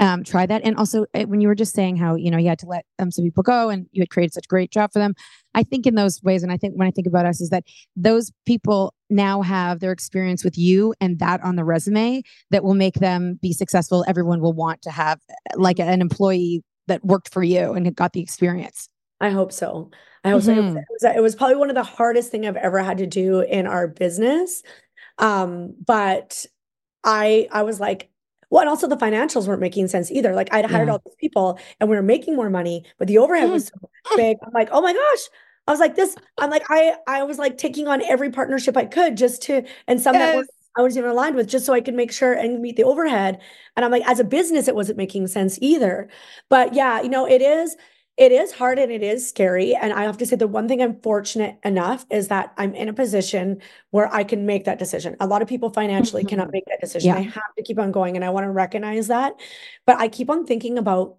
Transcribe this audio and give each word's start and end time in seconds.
um, 0.00 0.22
try 0.22 0.46
that. 0.46 0.62
And 0.64 0.76
also, 0.76 1.06
uh, 1.14 1.24
when 1.24 1.40
you 1.40 1.48
were 1.48 1.54
just 1.54 1.74
saying 1.74 1.96
how 1.96 2.14
you 2.14 2.30
know 2.30 2.38
you 2.38 2.48
had 2.48 2.58
to 2.60 2.66
let 2.66 2.84
um, 2.98 3.10
some 3.10 3.24
people 3.24 3.42
go, 3.42 3.68
and 3.68 3.86
you 3.92 4.02
had 4.02 4.10
created 4.10 4.32
such 4.32 4.46
a 4.46 4.48
great 4.48 4.70
job 4.70 4.92
for 4.92 4.98
them, 4.98 5.14
I 5.54 5.62
think 5.62 5.86
in 5.86 5.94
those 5.94 6.22
ways, 6.22 6.42
and 6.42 6.52
I 6.52 6.56
think 6.56 6.74
when 6.74 6.86
I 6.86 6.90
think 6.90 7.06
about 7.06 7.26
us, 7.26 7.40
is 7.40 7.50
that 7.50 7.64
those 7.96 8.30
people 8.46 8.94
now 9.10 9.42
have 9.42 9.80
their 9.80 9.92
experience 9.92 10.44
with 10.44 10.58
you 10.58 10.94
and 11.00 11.18
that 11.18 11.42
on 11.42 11.56
the 11.56 11.64
resume 11.64 12.22
that 12.50 12.62
will 12.64 12.74
make 12.74 12.94
them 12.94 13.38
be 13.40 13.52
successful. 13.52 14.04
Everyone 14.06 14.40
will 14.40 14.52
want 14.52 14.82
to 14.82 14.90
have 14.90 15.20
like 15.56 15.78
an 15.78 16.00
employee 16.00 16.62
that 16.86 17.04
worked 17.04 17.32
for 17.32 17.42
you 17.42 17.72
and 17.72 17.94
got 17.94 18.12
the 18.12 18.20
experience. 18.20 18.88
I 19.20 19.30
hope 19.30 19.52
so. 19.52 19.90
I 20.24 20.30
hope 20.30 20.42
so. 20.42 20.52
It 20.52 20.56
was, 20.56 20.74
it 20.74 20.84
was 20.90 21.04
it 21.16 21.22
was 21.22 21.34
probably 21.36 21.56
one 21.56 21.70
of 21.70 21.74
the 21.74 21.82
hardest 21.82 22.30
thing 22.30 22.46
I've 22.46 22.56
ever 22.56 22.80
had 22.80 22.98
to 22.98 23.06
do 23.06 23.40
in 23.40 23.66
our 23.66 23.86
business. 23.88 24.62
Um, 25.18 25.74
but 25.84 26.44
I 27.04 27.48
I 27.52 27.62
was 27.62 27.80
like, 27.80 28.10
well, 28.50 28.60
and 28.62 28.68
also 28.68 28.86
the 28.88 28.96
financials 28.96 29.46
weren't 29.46 29.60
making 29.60 29.88
sense 29.88 30.10
either. 30.10 30.34
Like 30.34 30.52
I'd 30.52 30.66
hired 30.66 30.88
Yeah. 30.88 30.92
all 30.94 31.02
these 31.04 31.14
people 31.20 31.58
and 31.80 31.88
we 31.88 31.96
were 31.96 32.02
making 32.02 32.36
more 32.36 32.50
money, 32.50 32.84
but 32.98 33.08
the 33.08 33.18
overhead 33.18 33.50
was 33.50 33.68
so 33.68 34.16
big. 34.16 34.36
I'm 34.42 34.52
like, 34.52 34.68
oh 34.72 34.80
my 34.80 34.92
gosh. 34.92 35.28
I 35.68 35.70
was 35.70 35.80
like 35.80 35.94
this. 35.94 36.16
I'm 36.38 36.50
like 36.50 36.64
I 36.70 36.96
I 37.06 37.22
was 37.22 37.38
like 37.38 37.58
taking 37.58 37.86
on 37.86 38.02
every 38.02 38.30
partnership 38.30 38.76
I 38.76 38.86
could 38.86 39.16
just 39.16 39.42
to 39.42 39.62
and 39.86 40.00
some 40.00 40.14
that 40.14 40.34
were 40.34 40.44
I 40.76 40.82
wasn't 40.82 41.04
even 41.04 41.10
aligned 41.10 41.36
with 41.36 41.48
just 41.48 41.66
so 41.66 41.72
I 41.72 41.80
could 41.80 41.94
make 41.94 42.12
sure 42.12 42.32
and 42.32 42.60
meet 42.60 42.76
the 42.76 42.84
overhead. 42.84 43.40
And 43.76 43.84
I'm 43.84 43.90
like, 43.90 44.06
as 44.06 44.20
a 44.20 44.24
business, 44.24 44.68
it 44.68 44.76
wasn't 44.76 44.96
making 44.96 45.26
sense 45.26 45.58
either. 45.60 46.08
But 46.48 46.72
yeah, 46.72 47.02
you 47.02 47.08
know, 47.08 47.26
it 47.28 47.42
is 47.42 47.76
it 48.16 48.32
is 48.32 48.50
hard 48.52 48.78
and 48.78 48.90
it 48.90 49.02
is 49.02 49.28
scary. 49.28 49.76
And 49.76 49.92
I 49.92 50.02
have 50.02 50.18
to 50.18 50.26
say, 50.26 50.34
the 50.34 50.48
one 50.48 50.66
thing 50.66 50.82
I'm 50.82 51.00
fortunate 51.02 51.56
enough 51.64 52.04
is 52.10 52.28
that 52.28 52.52
I'm 52.56 52.74
in 52.74 52.88
a 52.88 52.92
position 52.92 53.60
where 53.90 54.12
I 54.12 54.24
can 54.24 54.44
make 54.44 54.64
that 54.64 54.78
decision. 54.78 55.16
A 55.20 55.26
lot 55.26 55.40
of 55.42 55.48
people 55.48 55.70
financially 55.70 56.24
cannot 56.24 56.46
mm-hmm. 56.46 56.52
make 56.52 56.64
that 56.66 56.80
decision. 56.80 57.10
Yeah. 57.10 57.18
I 57.18 57.22
have 57.22 57.54
to 57.56 57.62
keep 57.62 57.78
on 57.78 57.92
going 57.92 58.16
and 58.16 58.24
I 58.24 58.30
want 58.30 58.44
to 58.44 58.50
recognize 58.50 59.06
that. 59.06 59.34
But 59.86 59.98
I 59.98 60.08
keep 60.08 60.30
on 60.30 60.46
thinking 60.46 60.78
about 60.78 61.18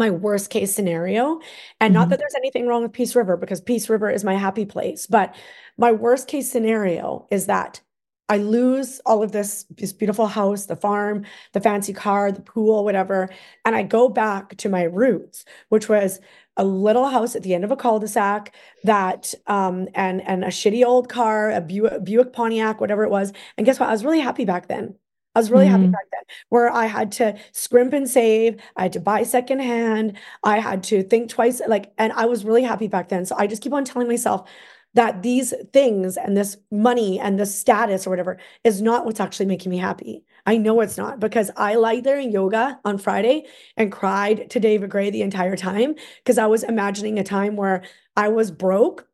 my 0.00 0.10
worst 0.10 0.50
case 0.50 0.74
scenario. 0.74 1.40
And 1.80 1.94
not 1.94 2.08
Mhm. 2.08 2.10
that 2.10 2.18
there's 2.18 2.34
anything 2.36 2.66
wrong 2.66 2.82
with 2.82 2.92
Peace 2.92 3.14
River 3.14 3.36
because 3.36 3.60
Peace 3.60 3.88
River 3.88 4.10
is 4.10 4.24
my 4.24 4.34
happy 4.34 4.66
place. 4.66 5.06
But 5.06 5.34
my 5.78 5.92
worst 5.92 6.26
case 6.28 6.50
scenario 6.50 7.26
is 7.30 7.46
that 7.46 7.80
I 8.28 8.36
lose 8.38 9.00
all 9.06 9.22
of 9.24 9.32
this, 9.32 9.64
this 9.76 9.92
beautiful 9.92 10.26
house, 10.28 10.66
the 10.66 10.76
farm, 10.76 11.24
the 11.52 11.60
fancy 11.60 11.92
car, 11.92 12.30
the 12.32 12.40
pool, 12.42 12.84
whatever. 12.84 13.28
And 13.64 13.74
I 13.74 13.82
go 13.82 14.08
back 14.08 14.56
to 14.58 14.68
my 14.68 14.84
roots, 14.84 15.44
which 15.68 15.88
was 15.88 16.20
a 16.56 16.64
little 16.64 17.06
house 17.08 17.34
at 17.34 17.42
the 17.42 17.54
end 17.54 17.64
of 17.64 17.72
a 17.72 17.76
cul-de-sac 17.76 18.54
that 18.84 19.34
um 19.48 19.88
and 19.94 20.20
and 20.22 20.44
a 20.44 20.48
shitty 20.48 20.84
old 20.84 21.08
car, 21.08 21.50
a 21.50 21.60
Buick, 21.60 22.04
Buick 22.04 22.32
Pontiac, 22.32 22.80
whatever 22.80 23.04
it 23.04 23.10
was. 23.10 23.32
And 23.56 23.66
guess 23.66 23.80
what? 23.80 23.88
I 23.88 23.92
was 23.92 24.04
really 24.04 24.20
happy 24.20 24.44
back 24.44 24.68
then. 24.68 24.94
I 25.34 25.38
was 25.38 25.50
really 25.50 25.66
happy 25.66 25.86
Mhm. 25.86 25.92
back 25.92 26.06
then, 26.12 26.22
where 26.48 26.70
I 26.72 26.86
had 26.86 27.12
to 27.12 27.36
scrimp 27.52 27.92
and 27.92 28.08
save. 28.08 28.56
I 28.76 28.82
had 28.82 28.92
to 28.94 29.00
buy 29.00 29.22
secondhand. 29.22 30.16
I 30.42 30.58
had 30.58 30.82
to 30.84 31.02
think 31.02 31.30
twice, 31.30 31.60
like, 31.66 31.92
and 31.98 32.12
I 32.14 32.26
was 32.26 32.44
really 32.44 32.62
happy 32.62 32.88
back 32.88 33.08
then. 33.08 33.24
So 33.24 33.36
I 33.38 33.46
just 33.46 33.62
keep 33.62 33.72
on 33.72 33.84
telling 33.84 34.08
myself 34.08 34.48
that 34.94 35.22
these 35.22 35.54
things 35.72 36.16
and 36.16 36.36
this 36.36 36.56
money 36.72 37.20
and 37.20 37.38
this 37.38 37.56
status 37.56 38.06
or 38.06 38.10
whatever 38.10 38.38
is 38.64 38.82
not 38.82 39.04
what's 39.06 39.20
actually 39.20 39.46
making 39.46 39.70
me 39.70 39.78
happy. 39.78 40.24
I 40.46 40.56
know 40.56 40.80
it's 40.80 40.98
not 40.98 41.20
because 41.20 41.50
I 41.56 41.76
lied 41.76 42.02
there 42.02 42.18
in 42.18 42.32
yoga 42.32 42.80
on 42.84 42.98
Friday 42.98 43.46
and 43.76 43.92
cried 43.92 44.50
to 44.50 44.58
David 44.58 44.90
Gray 44.90 45.10
the 45.10 45.22
entire 45.22 45.56
time 45.56 45.94
because 46.24 46.38
I 46.38 46.46
was 46.46 46.64
imagining 46.64 47.20
a 47.20 47.24
time 47.24 47.54
where 47.54 47.82
I 48.16 48.30
was 48.30 48.50
broke 48.50 49.06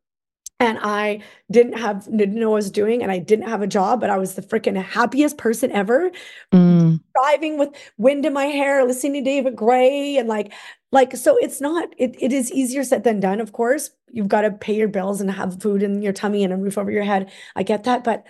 and 0.59 0.79
I 0.81 1.23
didn't 1.51 1.75
have 1.75 2.05
didn't 2.17 2.37
know 2.37 2.51
what 2.51 2.57
I 2.57 2.65
was 2.65 2.71
doing 2.71 3.03
and 3.03 3.13
I 3.13 3.19
didn't 3.19 3.49
have 3.49 3.63
a 3.63 3.67
job, 3.67 4.01
but 4.01 4.11
I 4.11 4.17
was 4.17 4.35
the 4.35 4.43
freaking 4.43 4.83
happiest 4.83 5.37
person 5.39 5.71
ever 5.73 6.11
Mm. 6.53 7.01
driving 7.15 7.59
with 7.59 7.71
wind 7.99 8.25
in 8.25 8.33
my 8.33 8.47
hair, 8.47 8.85
listening 8.87 9.25
to 9.25 9.31
David 9.31 9.57
Gray, 9.57 10.17
and 10.17 10.29
like, 10.29 10.53
like, 10.93 11.17
so 11.17 11.37
it's 11.39 11.61
not, 11.61 11.89
it, 11.99 12.15
it 12.21 12.33
is 12.33 12.51
easier 12.53 12.85
said 12.85 13.05
than 13.05 13.21
done, 13.21 13.41
of 13.41 13.53
course. 13.53 13.91
You've 14.11 14.29
got 14.29 14.43
to 14.43 14.51
pay 14.51 14.75
your 14.75 14.89
bills 14.89 15.21
and 15.21 15.31
have 15.31 15.61
food 15.61 15.83
in 15.83 16.01
your 16.03 16.13
tummy 16.13 16.45
and 16.45 16.53
a 16.53 16.57
roof 16.57 16.79
over 16.79 16.91
your 16.91 17.03
head. 17.03 17.31
I 17.55 17.63
get 17.65 17.85
that, 17.85 18.05
but 18.05 18.25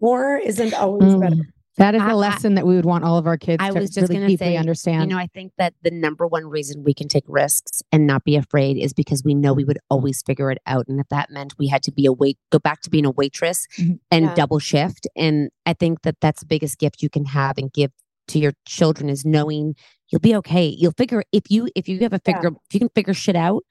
more 0.00 0.36
isn't 0.36 0.74
always 0.74 1.14
better. 1.14 1.52
That 1.78 1.94
is 1.94 2.02
I- 2.02 2.10
I- 2.10 2.12
lesson 2.14 2.54
that 2.56 2.66
we 2.66 2.76
would 2.76 2.84
want 2.84 3.02
all 3.04 3.16
of 3.16 3.26
our 3.26 3.38
kids 3.38 3.62
I 3.62 3.70
to 3.70 3.80
was 3.80 3.90
just 3.90 4.02
really 4.08 4.14
gonna 4.16 4.26
deeply 4.28 4.46
say, 4.48 4.56
understand. 4.56 5.02
You 5.10 5.16
know, 5.16 5.18
I 5.22 5.26
think 5.32 5.52
that 5.58 5.74
the 5.82 5.90
number 5.90 6.26
one 6.26 6.44
reason 6.46 6.84
we 6.84 6.92
can 6.92 7.08
take 7.08 7.24
risks 7.26 7.82
and 7.90 8.06
not 8.06 8.24
be 8.24 8.36
afraid 8.36 8.76
is 8.76 8.92
because 8.92 9.22
we 9.24 9.34
know 9.34 9.52
we 9.54 9.64
would 9.64 9.78
always 9.88 10.22
figure 10.22 10.50
it 10.50 10.58
out. 10.66 10.86
And 10.88 11.00
if 11.00 11.08
that 11.08 11.30
meant 11.30 11.54
we 11.58 11.68
had 11.68 11.82
to 11.84 11.92
be 11.92 12.04
a 12.04 12.12
wait, 12.12 12.38
go 12.50 12.58
back 12.58 12.82
to 12.82 12.90
being 12.90 13.06
a 13.06 13.10
waitress 13.10 13.66
Mhm. 13.78 14.00
and 14.10 14.24
Yeah. 14.26 14.34
double 14.34 14.58
shift. 14.58 15.06
And 15.16 15.48
I 15.64 15.72
think 15.72 16.02
that 16.02 16.16
that's 16.20 16.40
the 16.40 16.46
biggest 16.46 16.78
gift 16.78 17.02
you 17.02 17.08
can 17.08 17.24
have 17.26 17.56
and 17.56 17.72
give 17.72 17.90
to 18.28 18.38
your 18.38 18.52
children 18.66 19.08
is 19.08 19.24
knowing 19.24 19.74
you'll 20.10 20.20
be 20.20 20.36
okay. 20.36 20.66
You'll 20.66 20.92
figure 20.92 21.24
if 21.32 21.44
you 21.50 21.68
if 21.74 21.88
you 21.88 21.98
have 22.00 22.12
a 22.12 22.20
Yeah. 22.26 22.34
figure 22.34 22.48
if 22.68 22.74
you 22.74 22.80
can 22.80 22.90
figure 22.94 23.14
shit 23.14 23.34
out 23.34 23.64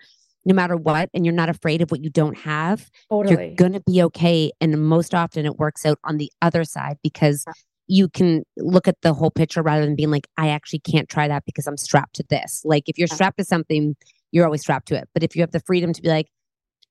no 0.43 0.55
matter 0.55 0.75
what 0.75 1.07
and 1.13 1.23
you're 1.23 1.35
not 1.35 1.49
afraid 1.49 1.81
of 1.83 1.91
what 1.91 2.03
you 2.03 2.09
don't 2.09 2.39
have 2.39 2.89
Totally. 3.11 3.45
you're 3.47 3.55
going 3.55 3.73
to 3.73 3.81
be 3.85 4.01
okay. 4.01 4.51
And 4.59 4.83
most 4.83 5.13
often 5.13 5.45
it 5.45 5.57
works 5.57 5.85
out 5.85 5.99
on 6.03 6.17
the 6.17 6.31
other 6.41 6.63
side 6.63 6.97
because 7.03 7.45
you 7.91 8.07
can 8.07 8.43
look 8.55 8.87
at 8.87 8.95
the 9.01 9.13
whole 9.13 9.29
picture 9.29 9.61
rather 9.61 9.85
than 9.85 9.97
being 9.97 10.11
like, 10.11 10.25
I 10.37 10.47
actually 10.47 10.79
can't 10.79 11.09
try 11.09 11.27
that 11.27 11.43
because 11.45 11.67
I'm 11.67 11.75
strapped 11.75 12.15
to 12.15 12.23
this. 12.29 12.61
Like 12.63 12.87
if 12.87 12.97
you're 12.97 13.09
strapped 13.09 13.37
to 13.39 13.43
something, 13.43 13.97
you're 14.31 14.45
always 14.45 14.61
strapped 14.61 14.87
to 14.87 14.95
it. 14.95 15.09
But 15.13 15.23
if 15.23 15.35
you 15.35 15.41
have 15.41 15.51
the 15.51 15.59
freedom 15.59 15.91
to 15.91 16.01
be 16.01 16.07
like, 16.07 16.27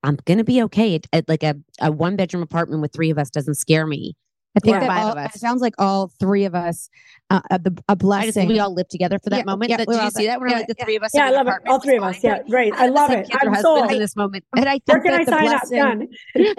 I'm 0.02 0.19
going 0.26 0.37
to 0.37 0.44
be 0.44 0.62
okay. 0.64 0.97
It, 0.97 1.06
it- 1.11 1.26
like 1.26 1.43
a, 1.43 1.55
a 1.81 1.91
one 1.91 2.17
bedroom 2.17 2.43
apartment 2.43 2.82
with 2.82 2.93
three 2.93 3.08
of 3.08 3.17
us 3.19 3.31
doesn't 3.31 3.55
scare 3.55 3.87
me. 3.87 4.14
I 4.55 4.61
think 4.61 4.81
that 4.81 4.91
all, 4.91 5.17
it 5.17 5.32
sounds 5.37 5.62
like 5.62 5.75
all 5.79 6.11
three 6.19 6.44
of 6.44 6.55
us, 6.55 6.91
uh, 7.31 7.41
uh, 7.50 7.56
the, 7.56 7.70
a 7.88 7.93
I 7.93 7.94
just 7.94 8.00
blessing. 8.00 8.49
we 8.49 8.58
all 8.58 8.75
live 8.75 8.88
together 8.88 9.19
for 9.23 9.31
that 9.31 9.38
Yeah, 9.38 9.44
moment. 9.44 9.70
yeah, 9.70 9.76
That- 9.79 9.87
we're 9.88 9.94
you 9.94 10.00
all 10.00 10.11
see 10.11 10.25
there. 10.25 10.32
that? 10.32 10.41
When 10.41 10.50
Yeah, 10.50 10.56
like 10.58 10.67
the 10.67 10.75
yeah. 10.76 10.85
three 10.85 10.97
of 10.97 11.02
us 11.05 11.12
Yeah, 11.14 11.29
in 11.29 11.35
I 11.35 11.37
love 11.38 11.47
it. 11.49 11.55
All 11.67 11.81
three 11.81 11.97
of 11.97 12.02
us. 12.02 12.23
Yeah, 12.23 12.43
great. 12.50 12.75
I 12.75 12.88
love 12.88 13.11
it. 13.11 13.26
I'm 13.41 13.49
husbands 13.55 13.62
sold. 13.62 13.93
in 13.93 13.99
this 13.99 14.17
moment. 14.17 14.44
And 14.55 14.69
I 14.69 14.73
think 14.73 14.85
Where 14.87 15.00
can 15.00 15.12
that 15.12 15.20
I 15.20 15.25
the 15.25 15.31
sign 15.31 15.44
blessing, 15.44 15.81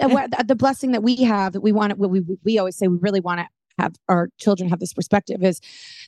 Done. 0.10 0.46
the 0.46 0.56
blessing 0.56 0.90
that 0.92 1.02
we 1.04 1.16
have 1.16 1.52
that 1.52 1.60
we 1.60 1.70
want 1.70 1.96
what 1.98 2.10
we 2.10 2.22
we 2.44 2.58
always 2.58 2.76
say 2.76 2.88
we 2.88 2.96
really 3.00 3.20
want 3.20 3.40
to 3.40 3.46
have 3.78 3.94
our 4.08 4.28
children 4.38 4.68
have 4.68 4.80
this 4.80 4.92
perspective 4.92 5.42
is 5.42 5.60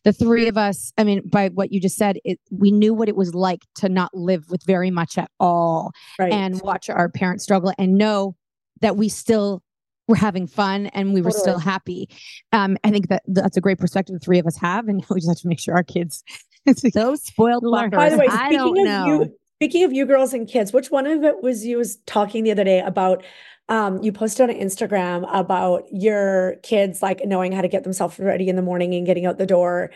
the 0.04 0.12
three 0.12 0.48
of 0.48 0.56
us 0.58 0.92
i 0.98 1.04
mean 1.04 1.22
by 1.26 1.48
what 1.50 1.72
you 1.72 1.80
just 1.80 1.96
said 1.96 2.18
it, 2.24 2.38
we 2.50 2.70
knew 2.70 2.92
what 2.94 3.08
it 3.08 3.16
was 3.16 3.34
like 3.34 3.62
to 3.74 3.88
not 3.88 4.12
live 4.14 4.48
with 4.50 4.62
very 4.64 4.90
much 4.90 5.18
at 5.18 5.30
all 5.40 5.92
Right. 6.18 6.32
and 6.32 6.60
watch 6.62 6.88
our 6.90 7.08
parents 7.08 7.44
struggle 7.44 7.72
and 7.78 7.96
know 7.98 8.36
that 8.80 8.96
we 8.96 9.08
still 9.08 9.62
were 10.08 10.16
having 10.16 10.46
fun 10.46 10.86
and 10.88 11.14
we 11.14 11.22
were 11.22 11.30
still 11.30 11.58
happy 11.58 12.08
um 12.52 12.76
i 12.84 12.90
think 12.90 13.08
that 13.08 13.22
that's 13.26 13.56
a 13.56 13.60
great 13.60 13.78
perspective 13.78 14.12
the 14.14 14.18
three 14.24 14.38
of 14.38 14.46
us 14.46 14.56
have 14.58 14.88
and 14.88 15.04
we 15.10 15.16
just 15.16 15.28
have 15.28 15.38
to 15.38 15.48
make 15.48 15.60
sure 15.60 15.74
our 15.74 15.82
kids 15.84 16.22
Those 16.94 17.22
spoiled 17.22 17.62
Learn. 17.62 17.90
By 17.90 18.08
the 18.08 18.16
way, 18.16 18.26
I 18.26 18.46
speaking 18.48 18.58
don't 18.58 18.78
of 18.78 18.84
know. 18.86 19.06
you, 19.06 19.36
speaking 19.64 19.84
of 19.84 19.92
you 19.94 20.04
girls 20.04 20.34
and 20.34 20.46
kids, 20.46 20.72
which 20.74 20.90
one 20.90 21.06
of 21.06 21.24
it 21.24 21.42
was 21.42 21.64
you 21.64 21.78
was 21.78 21.96
talking 22.06 22.44
the 22.44 22.50
other 22.50 22.64
day 22.64 22.80
about? 22.80 23.24
Um, 23.70 24.02
you 24.02 24.12
posted 24.12 24.50
on 24.50 24.54
Instagram 24.54 25.26
about 25.32 25.84
your 25.90 26.56
kids 26.62 27.00
like 27.00 27.24
knowing 27.24 27.50
how 27.50 27.62
to 27.62 27.68
get 27.68 27.82
themselves 27.82 28.18
ready 28.18 28.50
in 28.50 28.56
the 28.56 28.62
morning 28.62 28.94
and 28.94 29.06
getting 29.06 29.24
out 29.24 29.38
the 29.38 29.46
door. 29.46 29.90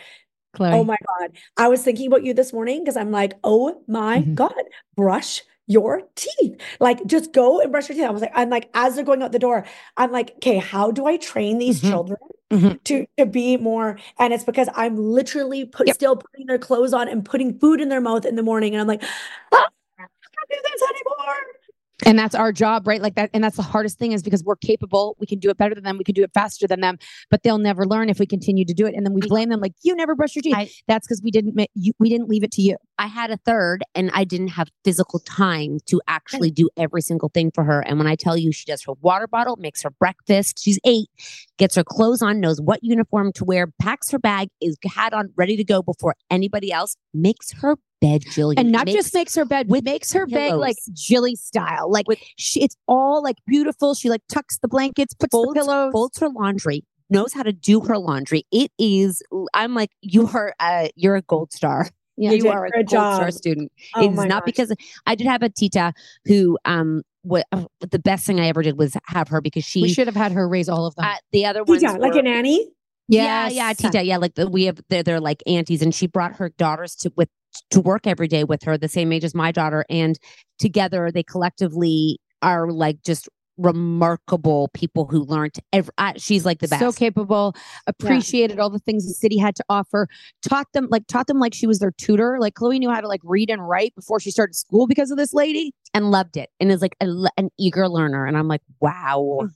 Chloe. 0.55 0.73
Oh 0.73 0.85
my 0.85 0.97
God. 1.07 1.37
I 1.59 1.69
was 1.69 1.83
thinking 1.83 2.07
about 2.07 2.25
you 2.25 2.33
this 2.33 2.51
morning 2.51 2.83
because 2.83 2.97
I'm 2.97 3.11
like, 3.11 3.35
oh 3.45 3.83
my 3.87 4.23
Mhm. 4.23 4.35
God, 4.35 4.65
brush 4.97 5.43
your 5.69 6.03
teeth. 6.17 6.61
Like 6.81 7.07
just 7.07 7.33
go 7.33 7.61
and 7.61 7.73
brush 7.73 7.89
your 7.89 7.97
teeth. 7.97 8.07
I 8.07 8.11
was 8.11 8.23
like, 8.23 8.33
I'm 8.35 8.51
like, 8.51 8.71
as 8.75 8.97
they're 8.97 9.05
going 9.05 9.23
out 9.23 9.33
the 9.33 9.39
door, 9.41 9.67
I'm 9.97 10.13
like, 10.13 10.33
okay, 10.37 10.59
how 10.59 10.91
do 10.93 11.07
I 11.07 11.19
train 11.19 11.59
these 11.59 11.81
Mhm. 11.83 11.91
children 11.91 12.19
Mhm. 12.53 12.85
to 12.85 13.07
to 13.19 13.27
be 13.27 13.57
more? 13.59 13.99
And 14.19 14.33
it's 14.35 14.45
because 14.45 14.69
I'm 14.77 14.97
literally 14.97 15.67
put 15.67 15.89
Yep. 15.89 15.97
still 15.97 16.17
putting 16.17 16.47
their 16.47 16.59
clothes 16.59 16.95
on 16.95 17.09
and 17.09 17.25
putting 17.25 17.59
food 17.61 17.81
in 17.81 17.89
their 17.91 18.01
mouth 18.03 18.27
in 18.27 18.37
the 18.37 18.45
morning. 18.45 18.75
And 18.75 18.81
I'm 18.83 18.89
like, 18.89 19.03
"Ah, 19.53 19.69
I 19.99 20.03
can't 20.03 20.51
do 20.51 20.71
this 20.73 20.83
anymore. 20.91 21.37
And 22.07 22.19
that's 22.19 22.35
our 22.35 22.53
job 22.53 22.87
right? 22.87 23.03
Like 23.03 23.15
that 23.17 23.31
and 23.35 23.43
that's 23.43 23.57
the 23.57 23.63
hardest 23.63 23.99
thing 23.99 24.13
is 24.13 24.23
because 24.23 24.45
we're 24.45 24.57
capable 24.57 25.17
we 25.19 25.27
can 25.27 25.39
do 25.39 25.51
it 25.51 25.57
better 25.59 25.75
than 25.75 25.85
them 25.85 25.99
we 25.99 26.05
can 26.05 26.15
do 26.15 26.23
it 26.23 26.31
faster 26.33 26.67
than 26.67 26.81
them 26.81 26.99
but 27.31 27.43
they'll 27.43 27.59
never 27.59 27.87
learn 27.87 28.09
if 28.09 28.19
we 28.19 28.27
continue 28.27 28.65
to 28.65 28.75
do 28.75 28.87
it. 28.87 28.95
And 28.95 29.05
then 29.05 29.13
we 29.13 29.21
blame 29.21 29.49
them 29.49 29.61
like 29.61 29.73
you 29.83 29.95
never 29.95 30.15
brush 30.15 30.35
your 30.35 30.43
teeth. 30.43 30.55
I- 30.57 30.71
that's 30.87 31.07
because 31.07 31.23
we 31.23 31.31
didn't 31.31 31.59
you, 31.75 31.93
we 31.99 32.09
didn't 32.09 32.29
leave 32.29 32.45
it 32.45 32.53
to 32.53 32.63
you. 32.63 32.77
I 32.99 33.07
had 33.07 33.31
a 33.31 33.37
third 33.37 33.83
and 33.95 34.11
I 34.13 34.25
didn't 34.25 34.49
have 34.49 34.69
physical 34.85 35.19
time 35.21 35.79
to 35.87 36.01
actually 36.09 36.51
do 36.51 36.69
every 36.77 37.01
single 37.01 37.29
thing 37.29 37.51
for 37.55 37.65
her. 37.65 37.81
And 37.81 37.99
when 37.99 38.07
I 38.07 38.17
tell 38.17 38.37
you 38.37 38.53
she 38.53 38.65
does 38.65 38.83
her 38.85 38.93
water 39.01 39.27
bottle, 39.27 39.57
makes 39.57 39.83
her 39.83 39.91
breakfast, 39.91 40.63
she's 40.63 40.79
eight, 40.85 41.09
gets 41.59 41.77
her 41.77 41.85
clothes 41.85 42.23
on, 42.23 42.41
knows 42.41 42.61
what 42.61 42.81
uniform 42.83 43.33
to 43.35 43.45
wear, 43.45 43.69
packs 43.81 44.11
her 44.11 44.19
bag, 44.19 44.49
is 44.61 44.77
hat 44.85 45.13
on, 45.13 45.33
ready 45.37 45.57
to 45.57 45.65
go 45.65 45.83
before 45.83 46.15
anybody 46.31 46.73
else, 46.73 46.97
makes 47.15 47.53
her 47.61 47.77
bed, 48.01 48.23
Jillian. 48.23 48.55
and 48.59 48.73
not 48.73 48.87
makes, 48.87 48.97
just 48.97 49.15
makes 49.15 49.35
her 49.35 49.45
bed 49.45 49.69
with 49.69 49.85
makes 49.85 50.13
her 50.13 50.27
bed 50.27 50.55
like 50.57 50.77
Jilly 50.93 51.35
style 51.37 51.91
like 51.91 52.07
With- 52.09 52.19
she 52.37 52.63
it's 52.63 52.77
all 52.87 53.23
like 53.23 53.37
beautiful 53.47 53.95
she 53.95 54.09
like 54.09 54.23
tucks 54.29 54.59
the 54.59 54.69
blankets 54.69 55.15
puts 55.15 55.33
folds, 55.33 55.55
the 55.55 55.61
pillows 55.61 55.93
folds 55.93 56.19
her 56.19 56.29
laundry, 56.29 56.85
knows 57.11 57.33
how 57.33 57.43
to 57.43 57.53
do 57.53 57.81
her 57.81 57.99
laundry. 57.99 58.45
It 58.53 58.71
is, 58.79 59.23
I'm 59.55 59.75
like, 59.75 59.91
you 60.03 60.29
are 60.29 60.55
a, 60.61 60.91
you're 60.95 61.17
a 61.17 61.23
gold 61.23 61.53
star. 61.53 61.89
Yeah. 62.17 62.33
You 62.33 62.45
you 62.45 62.49
are 62.51 62.67
a 62.67 62.81
a 62.81 62.85
gold 62.85 62.89
star 62.89 63.31
student. 63.31 63.71
Oh 63.95 64.05
it's 64.05 64.17
not 64.17 64.29
gosh. 64.29 64.43
because 64.45 64.73
I 65.07 65.15
did 65.15 65.27
have 65.29 65.43
a 65.43 65.49
tita 65.49 65.93
who 66.25 66.59
um 66.65 67.03
what 67.23 67.47
the 67.81 67.99
best 67.99 68.27
thing 68.27 68.41
I 68.41 68.47
ever 68.49 68.63
did 68.63 68.77
was 68.79 68.97
have 69.07 69.29
her 69.29 69.41
because 69.41 69.65
she 69.65 69.83
we 69.83 69.93
should 69.93 70.07
have 70.09 70.17
had 70.17 70.33
her 70.33 70.49
raise 70.49 70.69
all 70.69 70.87
of 70.87 70.95
them 70.97 71.05
uh, 71.05 71.15
the 71.31 71.47
other 71.47 71.63
ones 71.63 71.83
Tita, 71.83 71.99
like 71.99 72.15
a 72.17 72.23
nanny. 72.23 72.69
yeah 73.09 73.49
yeah 73.49 73.73
tita 73.73 74.03
yeah 74.03 74.17
like 74.17 74.35
the, 74.35 74.49
we 74.49 74.65
have 74.65 74.81
they're, 74.89 75.03
they're 75.03 75.21
like 75.21 75.43
aunties 75.47 75.81
and 75.83 75.95
she 75.95 76.07
brought 76.07 76.37
her 76.37 76.49
daughters 76.59 76.95
to 76.97 77.13
with 77.17 77.29
to 77.71 77.81
work 77.81 78.07
every 78.07 78.29
day 78.29 78.45
with 78.45 78.63
her 78.63 78.77
the 78.79 78.89
same 78.89 79.13
age 79.13 79.25
as 79.25 79.35
my 79.35 79.53
daughter 79.53 79.85
and 79.89 80.19
together 80.59 81.11
they 81.11 81.23
collectively 81.23 82.21
are 82.43 82.71
like 82.71 83.03
just 83.03 83.29
remarkable 83.59 84.69
people 84.73 85.05
who 85.07 85.25
learned 85.25 85.57
every, 85.73 85.93
uh, 85.99 86.13
she's 86.17 86.47
like 86.47 86.61
the 86.61 86.69
best. 86.69 86.81
so 86.81 86.93
capable 86.93 87.55
appreciated 87.89 88.59
all 88.61 88.71
the 88.71 88.79
things 88.79 89.07
the 89.07 89.13
city 89.13 89.37
had 89.37 89.57
to 89.57 89.65
offer 89.69 90.07
taught 90.49 90.67
them 90.73 90.87
like 90.91 91.07
taught 91.09 91.27
them 91.27 91.41
like 91.41 91.53
she 91.53 91.67
was 91.67 91.81
their 91.81 91.91
tutor. 91.91 92.39
Like 92.39 92.55
chloe 92.55 92.79
knew 92.79 92.91
how 92.91 93.01
to 93.01 93.09
like 93.09 93.21
read 93.25 93.51
and 93.51 93.69
write 93.69 93.95
before 93.97 94.21
she 94.21 94.31
started 94.31 94.55
school 94.55 94.87
because 94.87 95.11
of 95.11 95.17
this 95.17 95.35
lady 95.35 95.73
and 95.93 96.11
loved 96.11 96.37
it 96.37 96.51
and 96.61 96.71
is 96.71 96.81
like 96.81 96.95
a, 97.01 97.07
an 97.37 97.51
eager 97.59 97.89
learner 97.89 98.25
and 98.27 98.39
i'm 98.39 98.49
like 98.49 98.63
wow. 98.81 99.49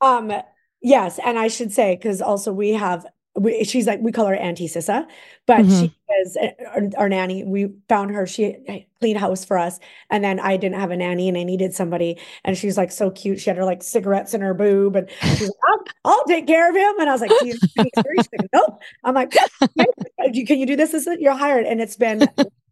Um, 0.00 0.32
yes, 0.80 1.18
and 1.24 1.38
I 1.38 1.48
should 1.48 1.72
say 1.72 1.96
because 1.96 2.22
also 2.22 2.52
we 2.52 2.70
have 2.70 3.04
we, 3.36 3.64
she's 3.64 3.86
like 3.86 4.00
we 4.00 4.12
call 4.12 4.26
her 4.26 4.34
Auntie 4.34 4.66
Sissa, 4.68 5.06
but 5.46 5.60
Mhm. 5.60 5.80
she 5.80 5.94
is 6.22 6.36
uh, 6.36 6.48
our, 6.74 6.82
our 6.98 7.08
nanny. 7.08 7.44
We 7.44 7.68
found 7.88 8.10
her. 8.10 8.26
She 8.26 8.56
cleaned 9.00 9.18
house 9.20 9.44
for 9.44 9.56
us, 9.56 9.78
and 10.10 10.22
then 10.24 10.40
I 10.40 10.56
didn't 10.56 10.78
have 10.80 10.90
a 10.90 10.96
nanny, 10.96 11.28
and 11.28 11.38
I 11.38 11.44
needed 11.44 11.72
somebody. 11.72 12.18
And 12.44 12.58
she's 12.58 12.76
like 12.76 12.90
so 12.90 13.10
cute. 13.10 13.40
She 13.40 13.48
had 13.48 13.56
her 13.56 13.64
like 13.64 13.82
cigarettes 13.82 14.34
in 14.34 14.40
her 14.40 14.52
boob, 14.54 14.96
and 14.96 15.08
she's 15.22 15.42
like, 15.42 15.50
"I'll, 15.68 15.84
I'll 16.12 16.24
take 16.24 16.46
care 16.46 16.68
of 16.68 16.74
him." 16.76 17.00
And 17.00 17.08
I 17.08 17.12
was 17.12 17.20
like, 17.20 17.30
"Do 17.38 17.46
you 17.46 17.52
speak 17.54 17.92
English?" 17.96 18.16
She's 18.32 18.40
like, 18.40 18.50
"Nope." 18.52 18.80
I'm 19.04 19.14
like, 19.14 19.30
"Can 19.30 20.34
you- 20.34 20.44
"Can 20.46 20.58
you 20.58 20.66
do 20.66 20.76
this? 20.76 20.90
This 20.92 21.06
is- 21.06 21.18
You're 21.20 21.36
hired." 21.36 21.66
And 21.66 21.80
it's 21.80 21.96
been. 21.96 22.28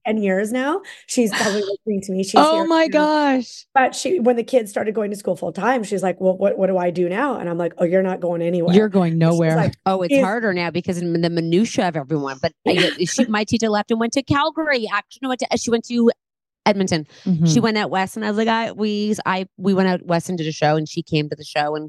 10 0.09 0.23
years 0.23 0.53
now. 0.53 0.81
She's 1.07 1.31
probably 1.31 1.61
listening 1.87 2.01
to 2.03 2.13
me. 2.13 2.25
She's 2.25 2.35
oh 2.37 2.67
my 2.67 2.87
now. 2.87 2.89
gosh. 3.39 3.67
But 3.75 3.95
she, 3.95 4.19
when 4.21 4.37
the 4.37 4.43
kids 4.45 4.71
started 4.71 4.95
going 4.95 5.11
to 5.11 5.17
school 5.17 5.37
full 5.37 5.53
time, 5.53 5.85
she's 5.85 6.03
like, 6.03 6.21
"Well, 6.21 6.37
what, 6.37 6.59
what 6.59 6.67
do 6.69 6.79
I 6.79 6.91
do 6.91 7.09
now?" 7.09 7.39
And 7.39 7.49
I'm 7.49 7.59
like, 7.59 7.75
"Oh, 7.79 7.85
you're 7.85 8.03
not 8.03 8.21
going 8.21 8.43
anywhere." 8.43 8.75
You're 8.75 8.89
going 8.89 9.19
nowhere. 9.19 9.57
like, 9.57 9.75
Oh, 9.87 10.03
it's 10.03 10.15
Is- 10.15 10.23
harder 10.25 10.53
now 10.55 10.71
because 10.71 10.97
of 11.01 11.05
the 11.13 11.31
minutia 11.31 11.89
of 11.89 11.97
everyone. 11.97 12.39
But 12.41 12.53
I- 12.67 13.05
she, 13.05 13.25
my 13.27 13.45
teacher 13.45 13.69
left 13.69 13.91
and 13.91 14.01
went 14.01 14.13
to 14.15 14.23
Calgary. 14.23 14.89
Actually, 14.93 15.21
no, 15.23 15.29
went 15.29 15.41
to, 15.41 15.59
she 15.59 15.71
went 15.71 15.85
to 15.87 16.11
Edmonton. 16.67 17.07
Mhm. 17.25 17.53
She 17.53 17.61
went 17.61 17.77
out 17.79 17.91
west, 17.91 18.17
and 18.17 18.25
I 18.25 18.29
was 18.31 18.37
like, 18.39 18.49
I 18.49 18.73
we 18.73 19.15
I 19.27 19.47
we 19.57 19.75
went 19.75 19.89
out 19.89 20.05
west 20.07 20.29
and 20.29 20.37
did 20.39 20.47
a 20.47 20.53
show, 20.53 20.77
and 20.77 20.89
she 20.89 21.03
came 21.03 21.29
to 21.29 21.37
the 21.37 21.45
show, 21.45 21.75
and 21.77 21.85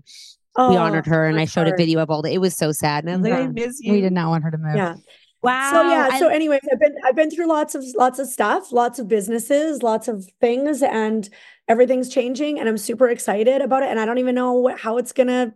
we 0.58 0.64
Oh, 0.64 0.78
honored 0.78 1.06
her, 1.06 1.26
and 1.26 1.38
I 1.38 1.42
that's 1.42 1.52
showed 1.54 1.68
a 1.68 1.76
video 1.78 2.00
of 2.02 2.10
all 2.10 2.22
the. 2.22 2.32
It 2.34 2.40
was 2.40 2.56
so 2.56 2.72
sad, 2.72 3.04
and 3.06 3.14
I 3.14 3.16
was 3.18 3.24
like, 3.30 3.34
I 3.34 3.48
miss 3.48 3.80
you. 3.80 3.94
we 3.94 4.02
did 4.02 4.12
not 4.14 4.30
want 4.30 4.44
her 4.44 4.52
to 4.52 4.58
move. 4.58 4.76
Yeah. 4.76 4.96
Wow. 5.42 5.72
So 5.72 5.82
yeah. 5.90 6.10
I- 6.12 6.20
So, 6.20 6.28
anyways, 6.28 6.60
I've 6.72 6.80
been 6.80 6.96
I've 7.06 7.16
been 7.16 7.32
through 7.32 7.48
lots 7.48 7.76
of 7.76 7.84
lots 7.98 8.20
of 8.20 8.28
stuff, 8.28 8.72
lots 8.72 9.00
of 9.00 9.08
businesses, 9.08 9.82
lots 9.84 10.08
of 10.08 10.26
things, 10.42 10.82
and 10.84 11.30
everything's 11.68 12.10
changing, 12.10 12.60
and 12.60 12.68
I'm 12.68 12.78
super 12.78 13.08
excited 13.10 13.62
about 13.62 13.84
it. 13.84 13.90
And 13.90 14.00
I 14.00 14.06
don't 14.06 14.18
even 14.18 14.36
know 14.36 14.54
what, 14.54 14.80
how 14.80 14.98
it's 14.98 15.12
gonna 15.14 15.54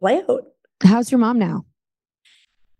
play 0.00 0.22
out. 0.28 0.44
How's 0.82 1.10
your 1.10 1.18
mom 1.18 1.38
now? 1.38 1.64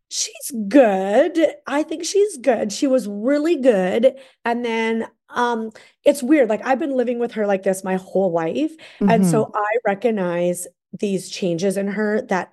She's 0.09 0.53
good. 0.69 1.39
I 1.67 1.83
think 1.83 2.05
she's 2.05 2.37
good. 2.37 2.73
She 2.73 2.87
was 2.87 3.09
really 3.09 3.57
good. 3.57 4.15
And 4.45 4.65
then 4.65 5.07
um 5.31 5.71
it's 6.05 6.23
weird. 6.23 6.49
Like 6.49 6.65
I've 6.65 6.79
been 6.79 6.97
living 6.97 7.19
with 7.19 7.33
her 7.33 7.47
like 7.47 7.65
this 7.65 7.83
my 7.83 7.97
whole 7.97 8.31
life. 8.31 8.73
And 9.01 9.25
Mhm. 9.25 9.31
so 9.31 9.51
I 9.55 9.67
recognize 9.85 10.69
these 10.99 11.29
changes 11.29 11.77
in 11.77 11.89
her 11.89 12.23
that 12.29 12.53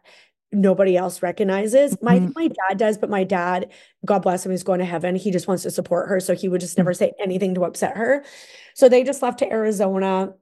nobody 0.54 0.96
else 0.96 1.22
recognizes. 1.22 1.98
My 2.02 2.20
Mhm. 2.20 2.34
my 2.36 2.48
dad 2.48 2.78
does, 2.78 2.98
but 2.98 3.10
my 3.10 3.24
dad, 3.24 3.70
God 4.06 4.20
bless 4.20 4.46
him, 4.46 4.52
he's 4.52 4.64
going 4.64 4.80
to 4.80 4.86
heaven. 4.86 5.16
He 5.16 5.32
just 5.32 5.48
wants 5.48 5.64
to 5.64 5.72
support 5.72 6.10
her. 6.10 6.20
So 6.20 6.36
he 6.36 6.48
would 6.48 6.62
just 6.62 6.78
never 6.78 6.94
say 6.94 7.14
anything 7.20 7.56
to 7.56 7.66
upset 7.66 7.98
her. 7.98 8.24
So 8.74 8.88
they 8.88 9.04
just 9.04 9.22
left 9.22 9.40
to 9.40 9.52
Arizona 9.52 10.34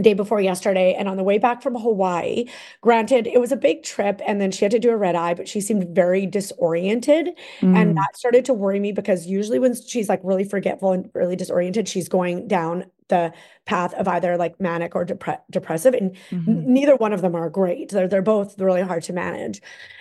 day 0.00 0.14
before 0.14 0.40
yesterday 0.40 0.94
and 0.94 1.08
on 1.08 1.16
the 1.16 1.24
way 1.24 1.38
back 1.38 1.60
from 1.60 1.74
Hawaii. 1.74 2.44
Granted, 2.82 3.26
it 3.26 3.40
was 3.40 3.50
a 3.50 3.56
big 3.56 3.82
trip 3.82 4.20
and 4.24 4.40
then 4.40 4.52
she 4.52 4.64
had 4.64 4.70
to 4.70 4.78
do 4.78 4.90
a 4.90 4.96
red 4.96 5.16
eye, 5.16 5.34
but 5.34 5.48
she 5.48 5.60
seemed 5.60 5.92
very 5.94 6.24
disoriented. 6.24 7.30
Mm. 7.60 7.76
And 7.76 7.96
that 7.96 8.16
started 8.16 8.44
to 8.44 8.54
worry 8.54 8.78
me 8.78 8.92
because 8.92 9.26
usually 9.26 9.58
when 9.58 9.74
she's 9.74 10.08
like 10.08 10.20
really 10.22 10.44
forgetful 10.44 10.92
and 10.92 11.10
really 11.14 11.34
disoriented, 11.34 11.88
she's 11.88 12.08
going 12.08 12.46
down 12.46 12.84
the 13.08 13.32
path 13.64 13.94
of 13.94 14.08
either 14.08 14.36
like 14.36 14.60
manic 14.60 14.94
or 14.94 15.04
depre- 15.04 15.40
depressive. 15.50 15.94
And 15.94 16.14
Mhm. 16.30 16.48
n- 16.48 16.64
neither 16.72 16.96
one 16.96 17.12
of 17.12 17.20
them 17.20 17.34
are 17.34 17.50
great. 17.50 17.90
They're, 17.90 18.08
they're 18.08 18.22
both 18.22 18.58
really 18.60 18.82
hard 18.82 19.02
to 19.04 19.12
manage. 19.12 19.60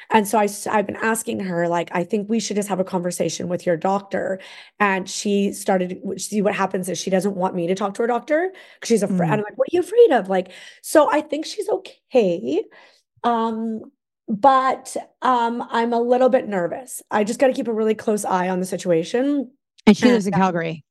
And 0.09 0.25
so 0.25 0.37
I, 0.37 0.47
i've 0.71 0.85
been 0.85 0.95
asking 0.95 1.41
her, 1.41 1.67
like, 1.67 1.89
I 1.91 2.05
think 2.05 2.29
we 2.29 2.39
should 2.39 2.55
just 2.55 2.69
have 2.69 2.79
a 2.79 2.85
conversation 2.85 3.49
with 3.49 3.65
your 3.65 3.75
doctor. 3.75 4.39
And 4.79 5.09
she 5.09 5.51
started, 5.51 5.99
see 6.17 6.41
what 6.41 6.55
happens 6.55 6.87
is 6.87 6.97
she 6.97 7.09
doesn't 7.09 7.35
want 7.35 7.55
me 7.55 7.67
to 7.67 7.75
talk 7.75 7.93
to 7.95 8.03
her 8.03 8.07
doctor 8.07 8.51
because 8.75 8.87
she's 8.87 9.03
afraid. 9.03 9.29
Mm. 9.29 9.33
I'm 9.33 9.39
like, 9.39 9.57
what 9.57 9.67
are 9.67 9.75
you 9.75 9.81
afraid 9.81 10.11
of? 10.11 10.29
Like, 10.29 10.51
so 10.81 11.11
I 11.11 11.21
think 11.21 11.45
she's 11.45 11.67
okay. 11.69 12.63
Um, 13.23 13.81
but 14.29 14.95
um, 15.21 15.65
I'm 15.69 15.93
a 15.93 16.01
little 16.01 16.29
bit 16.29 16.47
nervous. 16.47 17.01
I 17.11 17.23
just 17.23 17.39
got 17.39 17.47
to 17.47 17.53
keep 17.53 17.67
a 17.67 17.73
really 17.73 17.95
close 17.95 18.25
eye 18.25 18.49
on 18.49 18.59
the 18.59 18.65
situation. 18.65 19.51
And 19.85 19.95
she 19.95 20.11
lives 20.11 20.27
in 20.27 20.33
um, 20.33 20.39
Calgary. 20.39 20.83